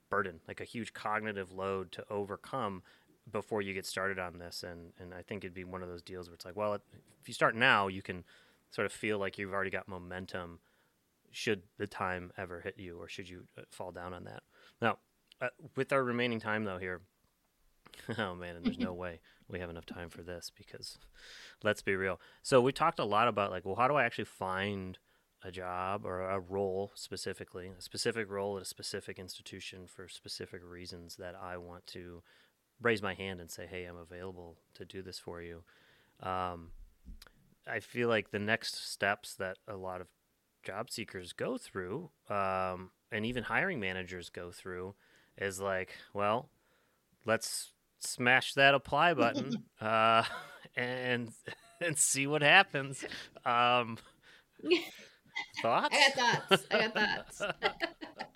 burden, 0.10 0.40
like 0.48 0.62
a 0.62 0.66
huge 0.66 0.94
cognitive 0.94 1.52
load 1.52 1.92
to 1.94 2.06
overcome 2.10 2.84
before 3.32 3.62
you 3.62 3.74
get 3.74 3.86
started 3.86 4.20
on 4.20 4.40
this. 4.40 4.64
And 4.64 4.94
and 5.00 5.14
I 5.14 5.22
think 5.22 5.44
it'd 5.44 5.54
be 5.54 5.64
one 5.64 5.84
of 5.84 5.90
those 5.90 6.02
deals 6.02 6.28
where 6.28 6.36
it's 6.36 6.46
like, 6.46 6.56
well, 6.56 6.74
it, 6.74 6.82
if 7.22 7.28
you 7.28 7.34
start 7.34 7.56
now, 7.56 7.88
you 7.88 8.02
can 8.02 8.24
sort 8.72 8.86
of 8.86 8.92
feel 8.92 9.18
like 9.18 9.38
you've 9.38 9.54
already 9.54 9.70
got 9.70 9.88
momentum 9.88 10.60
should 11.32 11.64
the 11.78 11.88
time 11.88 12.32
ever 12.38 12.62
hit 12.62 12.76
you 12.78 12.98
or 12.98 13.08
should 13.08 13.30
you 13.30 13.44
uh, 13.58 13.62
fall 13.70 13.92
down 13.92 14.14
on 14.14 14.24
that 14.24 14.44
now 14.82 14.98
uh, 15.42 15.50
with 15.76 15.92
our 15.92 16.04
remaining 16.04 16.40
time 16.40 16.64
though 16.64 16.78
here 16.78 17.02
oh 18.18 18.36
man 18.36 18.56
and 18.56 18.66
there's 18.66 18.80
no 18.80 18.94
way 18.94 19.20
we 19.50 19.60
have 19.60 19.70
enough 19.70 19.86
time 19.86 20.10
for 20.10 20.22
this 20.22 20.52
because 20.56 20.98
let's 21.64 21.82
be 21.82 21.96
real 21.96 22.20
so 22.42 22.62
we 22.62 22.72
talked 22.72 23.00
a 23.00 23.06
lot 23.06 23.28
about 23.28 23.52
like 23.52 23.66
well 23.66 23.76
how 23.76 23.88
do 23.88 23.96
i 23.96 24.04
actually 24.04 24.26
find 24.26 24.98
a 25.48 25.52
job 25.52 26.06
or 26.06 26.22
a 26.22 26.40
role 26.40 26.92
specifically 26.96 27.72
a 27.78 27.82
specific 27.82 28.30
role 28.30 28.58
at 28.58 28.64
a 28.64 28.66
specific 28.66 29.18
institution 29.18 29.88
for 29.88 30.08
specific 30.08 30.62
reasons 30.64 31.16
that 31.16 31.36
i 31.42 31.58
want 31.58 31.86
to 31.88 32.22
raise 32.82 33.02
my 33.02 33.14
hand 33.14 33.40
and 33.40 33.50
say 33.50 33.66
hey 33.70 33.86
i'm 33.86 33.98
available 33.98 34.58
to 34.74 34.86
do 34.86 35.02
this 35.02 35.18
for 35.18 35.42
you 35.42 35.64
um, 36.22 36.70
i 37.66 37.80
feel 37.80 38.10
like 38.10 38.32
the 38.32 38.40
next 38.40 38.92
steps 38.92 39.36
that 39.36 39.58
a 39.68 39.76
lot 39.76 40.02
of 40.02 40.08
job 40.64 40.90
seekers 40.90 41.32
go 41.32 41.58
through 41.58 42.10
um, 42.30 42.92
and 43.12 43.26
even 43.26 43.44
hiring 43.44 43.80
managers 43.80 44.30
go 44.30 44.52
through 44.52 44.94
is 45.38 45.60
like, 45.60 45.96
well, 46.14 46.50
let's 47.26 47.72
smash 48.00 48.54
that 48.54 48.74
apply 48.74 49.14
button 49.14 49.64
uh, 49.82 50.24
and 50.76 51.32
and 51.80 51.98
see 51.98 52.28
what 52.28 52.42
happens. 52.42 53.06
Um, 53.46 53.98
thoughts? 55.62 55.96
I 55.96 56.10
got 56.16 56.50
thoughts. 56.50 56.66
I 56.72 56.80
got 56.80 56.94
thoughts. 56.94 57.42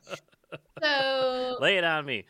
so 0.82 1.58
lay 1.60 1.78
it 1.78 1.84
on 1.84 2.06
me. 2.06 2.26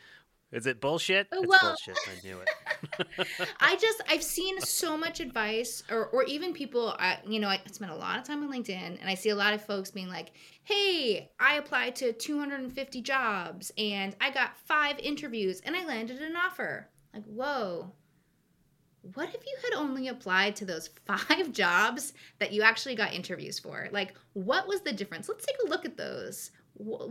Is 0.52 0.66
it 0.66 0.82
bullshit? 0.82 1.28
Oh, 1.32 1.42
It's 1.42 1.58
bullshit. 1.62 1.96
I 2.06 2.26
knew 2.26 2.38
it. 2.38 3.48
I 3.60 3.76
just 3.76 4.02
I've 4.06 4.22
seen 4.22 4.60
so 4.60 4.98
much 4.98 5.20
advice, 5.20 5.82
or 5.90 6.06
or 6.08 6.24
even 6.24 6.52
people. 6.52 6.94
I, 6.98 7.18
you 7.26 7.40
know, 7.40 7.48
I 7.48 7.58
spend 7.70 7.90
a 7.90 7.96
lot 7.96 8.18
of 8.18 8.24
time 8.24 8.42
on 8.42 8.52
LinkedIn, 8.52 9.00
and 9.00 9.08
I 9.08 9.14
see 9.14 9.30
a 9.30 9.34
lot 9.34 9.54
of 9.54 9.64
folks 9.64 9.90
being 9.90 10.08
like, 10.08 10.32
"Hey, 10.64 11.30
I 11.40 11.54
applied 11.54 11.96
to 11.96 12.12
250 12.12 13.00
jobs, 13.00 13.72
and 13.78 14.14
I 14.20 14.30
got 14.30 14.58
five 14.58 14.98
interviews, 14.98 15.62
and 15.64 15.74
I 15.74 15.86
landed 15.86 16.20
an 16.20 16.36
offer." 16.36 16.90
Like, 17.14 17.24
whoa. 17.24 17.92
What 19.14 19.34
if 19.34 19.44
you 19.44 19.56
had 19.64 19.78
only 19.78 20.08
applied 20.08 20.54
to 20.56 20.64
those 20.64 20.88
five 21.06 21.52
jobs 21.52 22.12
that 22.38 22.52
you 22.52 22.62
actually 22.62 22.94
got 22.94 23.12
interviews 23.12 23.58
for? 23.58 23.88
Like, 23.90 24.14
what 24.34 24.68
was 24.68 24.80
the 24.82 24.92
difference? 24.92 25.28
Let's 25.28 25.44
take 25.44 25.56
a 25.64 25.68
look 25.68 25.84
at 25.84 25.96
those. 25.96 26.52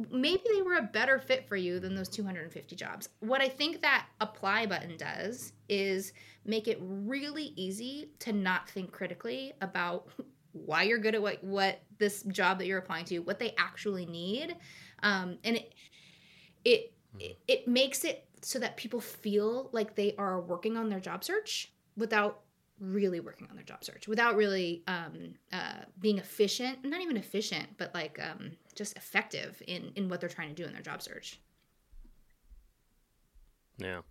Maybe 0.10 0.42
they 0.54 0.62
were 0.62 0.78
a 0.78 0.90
better 0.94 1.20
fit 1.20 1.48
for 1.48 1.56
you 1.56 1.80
than 1.80 1.96
those 1.96 2.10
250 2.10 2.76
jobs. 2.76 3.10
What 3.20 3.42
I 3.42 3.50
think 3.50 3.82
that 3.82 4.08
apply 4.20 4.66
button 4.66 4.98
does 4.98 5.54
is 5.70 6.14
make 6.46 6.68
it 6.68 6.80
really 6.82 7.54
easy 7.56 8.10
to 8.20 8.34
not 8.34 8.70
think 8.70 8.92
critically 8.92 9.54
about 9.62 10.08
why 10.54 10.84
you're 10.84 10.98
good 10.98 11.16
at 11.16 11.22
what, 11.22 11.44
what 11.44 11.82
this 11.98 12.24
job 12.24 12.58
that 12.60 12.68
you're 12.68 12.80
applying 12.80 13.06
to, 13.06 13.20
what 13.20 13.40
they 13.40 13.54
actually 13.58 14.06
need. 14.06 14.56
Um, 15.04 15.38
and 15.44 15.58
it, 15.58 15.74
it, 16.66 16.94
it, 17.20 17.40
it 17.48 17.68
makes 17.68 18.04
it 18.04 18.26
so 18.42 18.60
that 18.60 18.76
people 18.78 19.00
feel 19.00 19.70
like 19.72 19.96
they 19.96 20.16
are 20.18 20.42
working 20.42 20.76
on 20.76 20.90
their 20.90 21.00
job 21.00 21.24
search 21.24 21.72
without 21.98 22.42
really 22.80 23.20
working 23.20 23.48
on 23.50 23.56
their 23.56 23.66
job 23.66 23.84
search 23.84 24.08
without 24.08 24.36
really 24.36 24.82
um, 24.88 25.36
uh, 25.54 25.84
being 26.00 26.18
efficient 26.18 26.84
not 26.84 27.02
even 27.02 27.18
efficient 27.18 27.68
but 27.78 27.94
like 27.94 28.20
um, 28.22 28.52
just 28.76 28.98
effective 28.98 29.62
in 29.68 29.92
in 29.96 30.10
what 30.10 30.20
they're 30.20 30.30
trying 30.30 30.50
to 30.50 30.56
do 30.56 30.66
in 30.66 30.74
their 30.74 30.82
job 30.82 31.02
search 31.02 31.40
Yeah. 33.78 34.02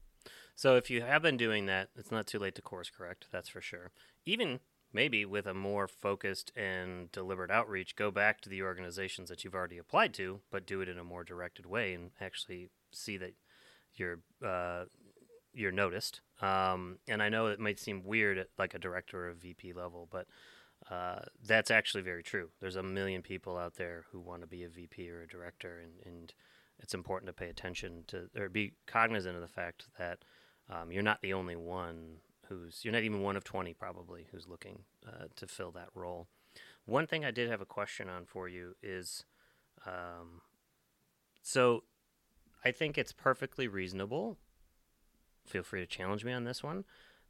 So 0.55 0.77
if 0.77 0.91
you 0.91 1.03
have 1.03 1.23
been 1.23 1.37
doing 1.37 1.67
that, 1.67 1.89
it's 1.97 2.11
not 2.11 2.27
too 2.27 2.39
late 2.39 2.55
to 2.57 2.63
course 2.63 2.91
correct. 2.91 3.29
That's 3.33 3.49
for 3.49 3.61
sure. 3.63 3.93
Even 4.27 4.61
maybe 4.93 5.25
with 5.25 5.47
a 5.47 5.55
more 5.55 5.89
focused 5.89 6.53
and 6.57 7.11
deliberate 7.13 7.51
outreach, 7.51 7.97
go 7.97 8.11
back 8.11 8.41
to 8.43 8.49
the 8.49 8.63
organizations 8.63 9.29
that 9.29 9.45
you've 9.45 9.55
already 9.55 9.79
applied 9.79 10.13
to, 10.15 10.41
but 10.51 10.67
do 10.67 10.81
it 10.81 10.89
in 10.89 10.99
a 10.99 11.05
more 11.05 11.25
directed 11.25 11.67
way 11.67 11.95
and 11.95 12.11
actually 12.21 12.69
see 12.93 13.17
that 13.17 13.35
you're 13.95 14.19
uh, 14.45 14.85
you're 15.53 15.73
noticed. 15.73 16.21
Um, 16.41 16.99
and 17.09 17.23
I 17.23 17.29
know 17.29 17.47
it 17.47 17.61
might 17.61 17.79
seem 17.79 18.05
weird 18.05 18.39
at 18.39 18.49
like 18.59 18.75
a 18.75 18.79
director 18.79 19.27
or 19.27 19.29
a 19.31 19.35
VP 19.35 19.73
level, 19.73 20.09
but 20.11 20.27
uh, 20.91 21.21
that's 21.47 21.71
actually 21.71 22.03
very 22.03 22.23
true. 22.23 22.51
There's 22.61 22.77
a 22.77 22.83
million 22.83 23.23
people 23.23 23.59
out 23.59 23.75
there 23.75 24.05
who 24.11 24.21
want 24.21 24.41
to 24.43 24.47
be 24.47 24.65
a 24.65 24.69
VP 24.69 25.11
or 25.11 25.23
a 25.23 25.29
director, 25.29 25.81
and, 25.83 25.93
and 26.05 26.35
it's 26.79 26.95
important 26.95 27.27
to 27.27 27.33
pay 27.33 27.51
attention 27.51 28.05
to 28.09 28.31
or 28.39 28.49
be 28.49 28.73
cognizant 28.87 29.35
of 29.37 29.43
the 29.43 29.49
fact 29.49 29.87
that 29.99 30.19
um, 30.71 30.91
you're 30.91 31.03
not 31.03 31.21
the 31.21 31.35
only 31.35 31.57
one 31.57 32.17
who's 32.49 32.81
you're 32.83 32.93
not 32.93 33.03
even 33.03 33.23
one 33.23 33.37
of 33.37 33.45
20 33.45 33.75
probably 33.75 34.27
who's 34.33 34.49
looking 34.49 34.81
uh, 35.07 35.27
to 35.37 35.47
fill 35.47 35.71
that 35.73 35.89
role. 35.95 36.27
One 36.87 37.07
thing 37.07 37.25
I 37.25 37.31
did 37.31 37.51
have 37.51 37.61
a 37.61 37.67
question 37.67 38.09
on 38.09 38.25
for 38.25 38.49
you 38.49 38.75
is 38.83 39.25
um, 39.87 40.41
so 41.43 41.85
I 42.65 42.71
think 42.71 42.99
it's 42.99 43.13
perfectly 43.13 43.69
reasonable. 43.69 44.39
Feel 45.47 45.63
free 45.63 45.81
to 45.81 45.87
challenge 45.87 46.25
me 46.25 46.33
on 46.33 46.45
this 46.45 46.63
one. 46.63 46.85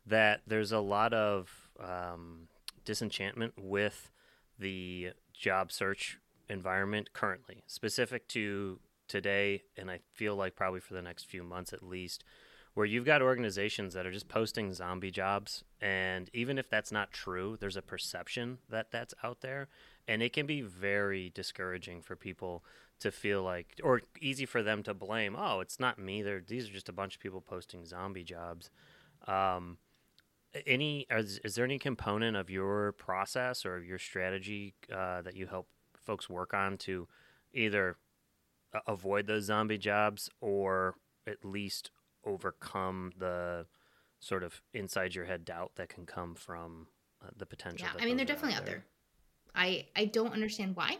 That 0.07 0.43
there's 0.47 0.73
a 0.73 0.81
lot 0.81 1.13
of 1.13 1.69
um, 1.79 2.49
disenchantment 2.85 3.55
with 3.57 4.11
the 4.59 5.11
job 5.33 5.73
search 5.73 6.19
environment 6.49 7.13
currently, 7.13 7.63
specific 7.67 8.29
to 8.29 8.79
today, 9.09 9.63
and 9.77 9.91
I 9.91 10.01
feel 10.13 10.37
like 10.37 10.57
probably 10.57 10.81
for 10.81 10.95
the 10.95 11.03
next 11.03 11.25
few 11.25 11.43
months 11.43 11.73
at 11.73 11.83
least, 11.83 12.25
where 12.75 12.87
you've 12.87 13.05
got 13.05 13.23
organizations 13.23 13.95
that 13.95 14.07
are 14.07 14.13
just 14.13 14.29
posting 14.29 14.73
zombie 14.73 15.11
jobs. 15.11 15.65
And 15.81 16.31
even 16.33 16.59
if 16.59 16.71
that's 16.71 16.93
not 16.93 17.13
true, 17.13 17.57
there's 17.59 17.77
a 17.77 17.83
perception 17.83 18.59
that 18.69 18.93
that's 18.93 19.15
out 19.23 19.41
there. 19.41 19.69
And 20.07 20.23
it 20.23 20.33
can 20.33 20.47
be 20.47 20.61
very 20.61 21.31
discouraging 21.35 22.03
for 22.03 22.17
people 22.17 22.65
to 23.01 23.11
feel 23.11 23.43
like, 23.43 23.81
or 23.83 24.03
easy 24.21 24.47
for 24.47 24.63
them 24.63 24.83
to 24.85 24.95
blame, 24.95 25.37
oh, 25.37 25.61
it's 25.61 25.81
not 25.81 25.99
me. 25.99 26.23
They're, 26.23 26.43
these 26.47 26.69
are 26.69 26.73
just 26.73 26.89
a 26.89 26.93
bunch 26.93 27.17
of 27.17 27.21
people 27.21 27.41
posting 27.41 27.85
zombie 27.85 28.25
jobs. 28.25 28.71
Um, 29.27 29.79
any 30.67 31.07
is, 31.11 31.39
is 31.45 31.55
there 31.55 31.65
any 31.65 31.79
component 31.79 32.37
of 32.37 32.51
your 32.51 32.93
process 32.93 33.65
or 33.65 33.81
your 33.81 33.99
strategy 33.99 34.75
uh, 34.93 35.23
that 35.23 35.37
you 35.37 35.47
help 35.47 35.69
folks 36.05 36.29
work 36.29 36.55
on 36.55 36.77
to 36.79 37.07
either 37.53 37.97
uh, 38.75 38.81
avoid 38.87 39.27
those 39.27 39.45
zombie 39.45 39.79
jobs 39.79 40.29
or 40.41 40.95
at 41.27 41.45
least 41.45 41.91
overcome 42.25 43.13
the 43.17 43.67
sort 44.19 44.43
of 44.43 44.61
inside 44.75 45.15
your 45.15 45.25
head 45.25 45.45
doubt 45.45 45.73
that 45.77 45.89
can 45.89 46.05
come 46.05 46.35
from 46.35 46.89
uh, 47.25 47.29
the 47.37 47.47
potential 47.47 47.87
yeah 47.95 48.03
i 48.03 48.05
mean 48.05 48.17
they're 48.17 48.27
those 48.27 48.33
are 48.33 48.41
definitely 48.41 48.57
out 48.57 48.67
there 48.67 48.85
i 49.55 49.87
i 49.97 50.05
don't 50.05 50.33
understand 50.33 50.75
why 50.75 50.97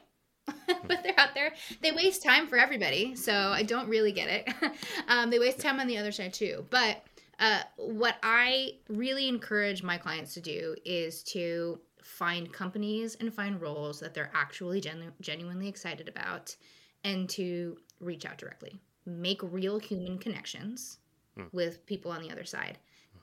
but 0.87 1.03
they're 1.03 1.19
out 1.19 1.35
there. 1.35 1.53
They 1.83 1.93
waste 1.93 2.23
time 2.23 2.47
for 2.47 2.57
everybody 2.59 3.15
so 3.17 3.33
i 3.33 3.63
don't 3.63 3.89
really 3.89 4.13
get 4.13 4.29
it. 4.29 4.55
Um, 5.09 5.31
they 5.31 5.39
waste 5.39 5.61
time 5.61 5.81
on 5.81 5.87
the 5.87 5.99
other 5.99 6.13
side 6.13 6.33
too. 6.33 6.65
But 6.71 7.03
uh, 7.39 7.61
what 7.77 8.17
i 8.23 8.73
really 8.89 9.29
encourage 9.29 9.83
my 9.83 9.97
clients 9.97 10.35
to 10.35 10.41
do 10.41 10.77
is 10.85 11.23
to 11.25 11.81
find 12.03 12.53
companies 12.53 13.17
and 13.21 13.33
find 13.33 13.61
roles 13.61 14.01
that 14.01 14.15
they're 14.15 14.31
actually 14.35 14.81
genu- 14.81 15.13
genuinely 15.21 15.69
excited 15.69 16.09
about 16.09 16.55
and 17.05 17.29
to 17.31 17.77
reach 18.01 18.25
out 18.27 18.39
directly. 18.39 18.79
Make 19.07 19.41
real 19.43 19.79
human 19.79 20.19
connections 20.19 20.99
Hmm. 21.37 21.45
with 21.53 21.87
people 21.87 22.11
on 22.11 22.23
the 22.23 22.31
other 22.33 22.45
side 22.45 22.77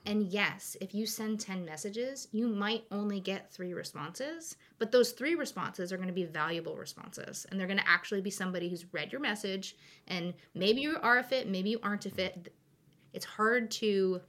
and 0.06 0.22
yes, 0.28 0.76
if 0.80 0.94
you 0.94 1.06
send 1.06 1.40
10 1.40 1.64
messages, 1.64 2.28
you 2.32 2.48
might 2.48 2.84
only 2.90 3.20
get 3.20 3.52
three 3.52 3.74
responses, 3.74 4.56
but 4.78 4.90
those 4.90 5.12
three 5.12 5.34
responses 5.34 5.92
are 5.92 5.96
going 5.96 6.08
to 6.08 6.14
be 6.14 6.24
valuable 6.24 6.76
responses. 6.76 7.46
And 7.50 7.58
they're 7.58 7.66
going 7.66 7.78
to 7.78 7.88
actually 7.88 8.20
be 8.20 8.30
somebody 8.30 8.68
who's 8.68 8.86
read 8.92 9.12
your 9.12 9.20
message. 9.20 9.76
And 10.06 10.34
maybe 10.54 10.80
you 10.80 10.96
are 11.02 11.18
a 11.18 11.22
fit, 11.22 11.48
maybe 11.48 11.70
you 11.70 11.80
aren't 11.82 12.06
a 12.06 12.10
fit. 12.10 12.52
It's 13.12 13.26
hard 13.26 13.70
to, 13.72 14.20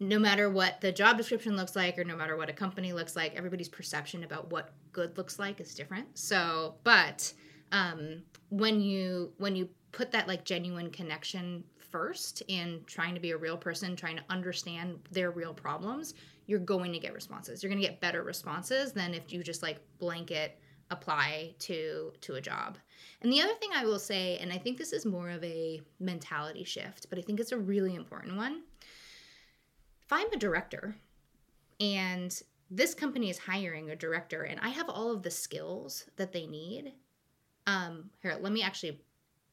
no 0.00 0.18
matter 0.18 0.50
what 0.50 0.80
the 0.80 0.90
job 0.90 1.16
description 1.16 1.56
looks 1.56 1.76
like, 1.76 1.98
or 1.98 2.04
no 2.04 2.16
matter 2.16 2.36
what 2.36 2.50
a 2.50 2.54
company 2.54 2.92
looks 2.92 3.14
like, 3.14 3.36
everybody's 3.36 3.68
perception 3.68 4.24
about 4.24 4.50
what 4.50 4.72
good 4.92 5.16
looks 5.16 5.38
like 5.38 5.60
is 5.60 5.74
different. 5.74 6.18
So, 6.18 6.76
but 6.84 7.32
um, 7.70 8.22
when 8.48 8.80
you, 8.80 9.32
when 9.38 9.54
you, 9.54 9.68
put 9.94 10.10
that 10.10 10.26
like 10.26 10.44
genuine 10.44 10.90
connection 10.90 11.62
first 11.94 12.42
and 12.48 12.84
trying 12.88 13.14
to 13.14 13.20
be 13.20 13.30
a 13.30 13.36
real 13.36 13.56
person, 13.56 13.94
trying 13.94 14.16
to 14.16 14.24
understand 14.28 14.98
their 15.12 15.30
real 15.30 15.54
problems, 15.54 16.14
you're 16.46 16.58
going 16.58 16.92
to 16.92 16.98
get 16.98 17.14
responses. 17.14 17.62
You're 17.62 17.70
going 17.70 17.80
to 17.80 17.88
get 17.88 18.00
better 18.00 18.24
responses 18.24 18.92
than 18.92 19.14
if 19.14 19.32
you 19.32 19.44
just 19.44 19.62
like 19.62 19.78
blanket 20.00 20.58
apply 20.90 21.54
to 21.60 22.12
to 22.20 22.34
a 22.34 22.40
job. 22.40 22.78
And 23.22 23.32
the 23.32 23.40
other 23.40 23.54
thing 23.54 23.70
I 23.72 23.84
will 23.84 24.00
say 24.00 24.38
and 24.38 24.52
I 24.52 24.58
think 24.58 24.76
this 24.76 24.92
is 24.92 25.06
more 25.06 25.30
of 25.30 25.44
a 25.44 25.82
mentality 26.00 26.64
shift, 26.64 27.06
but 27.10 27.18
I 27.20 27.22
think 27.22 27.38
it's 27.38 27.52
a 27.52 27.58
really 27.58 27.94
important 27.94 28.36
one. 28.36 28.62
If 30.02 30.12
I'm 30.12 30.32
a 30.32 30.36
director 30.36 30.96
and 31.78 32.36
this 32.72 32.92
company 32.92 33.30
is 33.30 33.38
hiring 33.38 33.90
a 33.90 33.96
director 33.96 34.42
and 34.42 34.58
I 34.58 34.70
have 34.70 34.88
all 34.88 35.12
of 35.12 35.22
the 35.22 35.30
skills 35.30 36.06
that 36.16 36.32
they 36.32 36.46
need, 36.48 36.92
um 37.68 38.10
here, 38.20 38.36
let 38.40 38.52
me 38.52 38.62
actually 38.62 38.98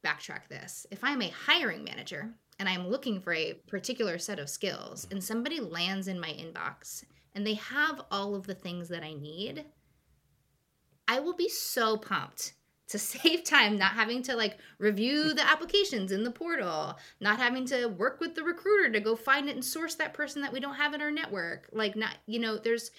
backtrack 0.06 0.48
this. 0.50 0.86
If 0.92 1.04
I'm 1.04 1.22
a 1.22 1.30
hiring 1.30 1.84
manager 1.84 2.30
and 2.60 2.68
I'm 2.68 2.88
looking 2.88 3.20
for 3.20 3.34
a 3.34 3.54
particular 3.68 4.18
set 4.18 4.40
of 4.40 4.50
skills 4.50 5.08
and 5.12 5.24
somebody 5.24 5.60
lands 5.60 6.08
in 6.08 6.20
my 6.20 6.30
inbox 6.30 7.04
and 7.34 7.46
they 7.46 7.56
have 7.56 8.02
all 8.12 8.36
of 8.36 8.48
the 8.48 8.56
things 8.56 8.90
that 8.90 9.04
I 9.04 9.14
need, 9.14 9.66
I 11.08 11.20
will 11.20 11.36
be 11.36 11.50
so 11.50 11.98
pumped 11.98 12.54
to 12.88 13.00
save 13.00 13.44
time 13.44 13.78
not 13.78 13.94
having 13.94 14.22
to 14.24 14.36
like 14.36 14.58
review 14.78 15.34
the 15.34 15.48
applications 15.48 16.12
in 16.12 16.24
the 16.24 16.32
portal, 16.32 16.98
not 17.20 17.38
having 17.38 17.66
to 17.68 17.88
work 17.88 18.20
with 18.20 18.36
the 18.36 18.44
recruiter 18.44 18.92
to 18.92 19.00
go 19.00 19.16
find 19.16 19.50
it 19.50 19.56
and 19.56 19.66
source 19.66 19.96
that 19.96 20.14
person 20.14 20.42
that 20.42 20.54
we 20.54 20.60
don't 20.60 20.76
have 20.76 20.94
in 20.94 21.02
our 21.02 21.12
network. 21.12 21.70
Like 21.72 21.96
not, 21.96 22.16
you 22.26 22.40
know, 22.40 22.58
there's 22.58 22.92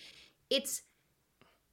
it's 0.50 0.82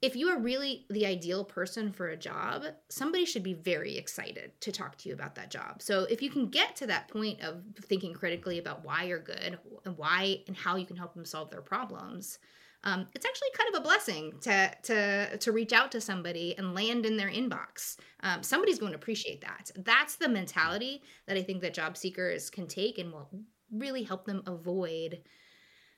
if 0.02 0.16
you 0.16 0.28
are 0.28 0.38
really 0.38 0.86
the 0.88 1.04
ideal 1.04 1.44
person 1.44 1.92
for 1.92 2.08
a 2.08 2.16
job, 2.16 2.64
somebody 2.88 3.26
should 3.26 3.42
be 3.42 3.52
very 3.52 3.98
excited 3.98 4.52
to 4.60 4.72
talk 4.72 4.96
to 4.96 5.08
you 5.08 5.14
about 5.14 5.34
that 5.34 5.50
job. 5.50 5.82
So 5.82 6.04
if 6.04 6.22
you 6.22 6.30
can 6.30 6.48
get 6.48 6.74
to 6.76 6.86
that 6.86 7.08
point 7.08 7.40
of 7.42 7.62
thinking 7.82 8.14
critically 8.14 8.58
about 8.58 8.84
why 8.84 9.04
you're 9.04 9.18
good 9.18 9.58
and 9.84 9.96
why 9.98 10.40
and 10.46 10.56
how 10.56 10.76
you 10.76 10.86
can 10.86 10.96
help 10.96 11.14
them 11.14 11.26
solve 11.26 11.50
their 11.50 11.60
problems, 11.60 12.38
um, 12.82 13.06
it's 13.14 13.26
actually 13.26 13.48
kind 13.58 13.74
of 13.74 13.80
a 13.80 13.84
blessing 13.84 14.32
to 14.40 14.70
to 14.84 15.36
to 15.36 15.52
reach 15.52 15.74
out 15.74 15.92
to 15.92 16.00
somebody 16.00 16.56
and 16.56 16.74
land 16.74 17.04
in 17.04 17.18
their 17.18 17.28
inbox. 17.28 17.96
Um, 18.22 18.42
somebody's 18.42 18.78
going 18.78 18.92
to 18.92 18.98
appreciate 18.98 19.42
that. 19.42 19.70
That's 19.76 20.16
the 20.16 20.30
mentality 20.30 21.02
that 21.26 21.36
I 21.36 21.42
think 21.42 21.60
that 21.60 21.74
job 21.74 21.98
seekers 21.98 22.48
can 22.48 22.66
take 22.66 22.96
and 22.96 23.12
will 23.12 23.28
really 23.70 24.02
help 24.02 24.24
them 24.24 24.42
avoid 24.46 25.20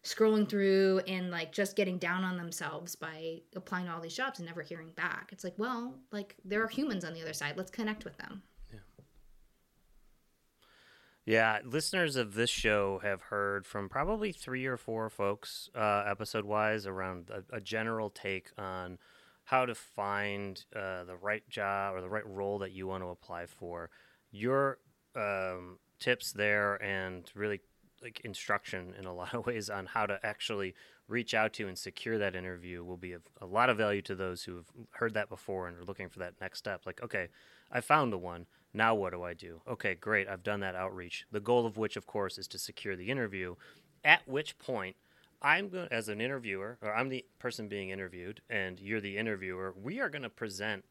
scrolling 0.04 0.48
through 0.48 1.00
and 1.06 1.30
like 1.30 1.52
just 1.52 1.76
getting 1.76 1.98
down 1.98 2.24
on 2.24 2.36
themselves 2.36 2.96
by 2.96 3.40
applying 3.54 3.86
to 3.86 3.92
all 3.92 4.00
these 4.00 4.14
jobs 4.14 4.40
and 4.40 4.46
never 4.46 4.62
hearing 4.62 4.90
back. 4.96 5.30
It's 5.32 5.44
like, 5.44 5.54
well, 5.56 5.94
like 6.10 6.36
there 6.44 6.62
are 6.62 6.68
humans 6.68 7.04
on 7.04 7.14
the 7.14 7.22
other 7.22 7.32
side. 7.32 7.56
Let's 7.56 7.70
connect 7.70 8.04
with 8.04 8.16
them. 8.18 8.42
Yeah, 11.24 11.60
listeners 11.64 12.16
of 12.16 12.34
this 12.34 12.50
show 12.50 12.98
have 13.04 13.22
heard 13.22 13.64
from 13.64 13.88
probably 13.88 14.32
three 14.32 14.66
or 14.66 14.76
four 14.76 15.08
folks, 15.08 15.70
uh, 15.72 16.02
episode 16.04 16.44
wise, 16.44 16.84
around 16.84 17.30
a, 17.30 17.56
a, 17.56 17.60
general 17.60 18.10
take 18.10 18.50
on 18.58 18.98
how 19.44 19.64
to 19.64 19.74
find 19.76 20.64
uh, 20.74 21.04
the 21.04 21.14
right 21.14 21.48
job 21.48 21.94
or 21.94 22.00
the 22.00 22.08
right 22.08 22.26
role 22.26 22.58
that 22.58 22.72
you 22.72 22.88
want 22.88 23.04
to 23.04 23.08
apply 23.10 23.46
for. 23.46 23.88
Your 24.32 24.78
um, 25.14 25.78
tips 26.00 26.32
there 26.32 26.82
and 26.82 27.30
really 27.36 27.60
like 28.02 28.20
instruction 28.24 28.94
in 28.98 29.06
a 29.06 29.14
lot 29.20 29.34
of 29.34 29.46
ways 29.46 29.70
on 29.70 29.86
how 29.86 30.06
to 30.06 30.18
actually 30.22 30.74
reach 31.08 31.34
out 31.34 31.52
to 31.54 31.68
and 31.68 31.76
secure 31.76 32.18
that 32.18 32.34
interview 32.34 32.82
will 32.82 32.96
be 32.96 33.12
of 33.12 33.22
a 33.40 33.46
lot 33.46 33.68
of 33.68 33.76
value 33.76 34.02
to 34.02 34.14
those 34.14 34.44
who 34.44 34.56
have 34.56 34.66
heard 34.92 35.14
that 35.14 35.28
before 35.28 35.68
and 35.68 35.76
are 35.78 35.84
looking 35.84 36.08
for 36.08 36.20
that 36.20 36.34
next 36.40 36.58
step. 36.58 36.82
Like, 36.86 37.02
okay, 37.02 37.28
I 37.70 37.80
found 37.80 38.12
the 38.12 38.18
one 38.18 38.46
now 38.74 38.94
what 38.94 39.12
do 39.12 39.22
I 39.22 39.34
do? 39.34 39.60
Okay, 39.68 39.94
great. 39.94 40.28
I've 40.28 40.42
done 40.42 40.60
that 40.60 40.74
outreach. 40.74 41.26
The 41.30 41.40
goal 41.40 41.66
of 41.66 41.76
which, 41.76 41.96
of 41.96 42.06
course, 42.06 42.38
is 42.38 42.48
to 42.48 42.58
secure 42.58 42.96
the 42.96 43.10
interview. 43.10 43.56
At 44.04 44.26
which 44.26 44.58
point, 44.58 44.96
I'm 45.42 45.68
going 45.68 45.88
as 45.90 46.08
an 46.08 46.20
interviewer, 46.20 46.78
or 46.80 46.94
I'm 46.94 47.08
the 47.08 47.26
person 47.38 47.68
being 47.68 47.90
interviewed, 47.90 48.40
and 48.48 48.80
you're 48.80 49.00
the 49.00 49.18
interviewer. 49.18 49.74
We 49.80 50.00
are 50.00 50.08
going 50.08 50.22
to 50.22 50.30
present 50.30 50.84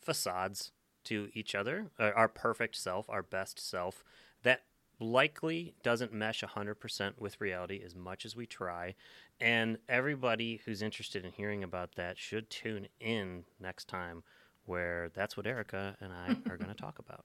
facades 0.00 0.72
to 1.04 1.28
each 1.34 1.54
other, 1.54 1.90
uh, 1.98 2.10
our 2.16 2.28
perfect 2.28 2.76
self, 2.76 3.08
our 3.08 3.22
best 3.22 3.58
self, 3.58 4.02
that 4.42 4.62
likely 5.00 5.74
doesn't 5.82 6.12
mesh 6.12 6.42
100% 6.42 7.12
with 7.18 7.40
reality 7.40 7.82
as 7.84 7.94
much 7.94 8.24
as 8.24 8.36
we 8.36 8.46
try. 8.46 8.94
And 9.40 9.78
everybody 9.88 10.60
who's 10.64 10.82
interested 10.82 11.24
in 11.24 11.32
hearing 11.32 11.64
about 11.64 11.94
that 11.96 12.18
should 12.18 12.50
tune 12.50 12.88
in 13.00 13.44
next 13.58 13.88
time 13.88 14.22
where 14.66 15.10
that's 15.14 15.36
what 15.36 15.46
Erika 15.46 15.96
and 16.00 16.12
I 16.12 16.36
are 16.50 16.56
going 16.56 16.68
to 16.74 16.74
talk 16.74 16.98
about. 16.98 17.24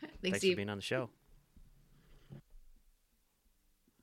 Thanks, 0.00 0.16
Thanks 0.22 0.38
for 0.48 0.56
being 0.56 0.70
on 0.70 0.78
the 0.78 0.82
show. 0.82 1.10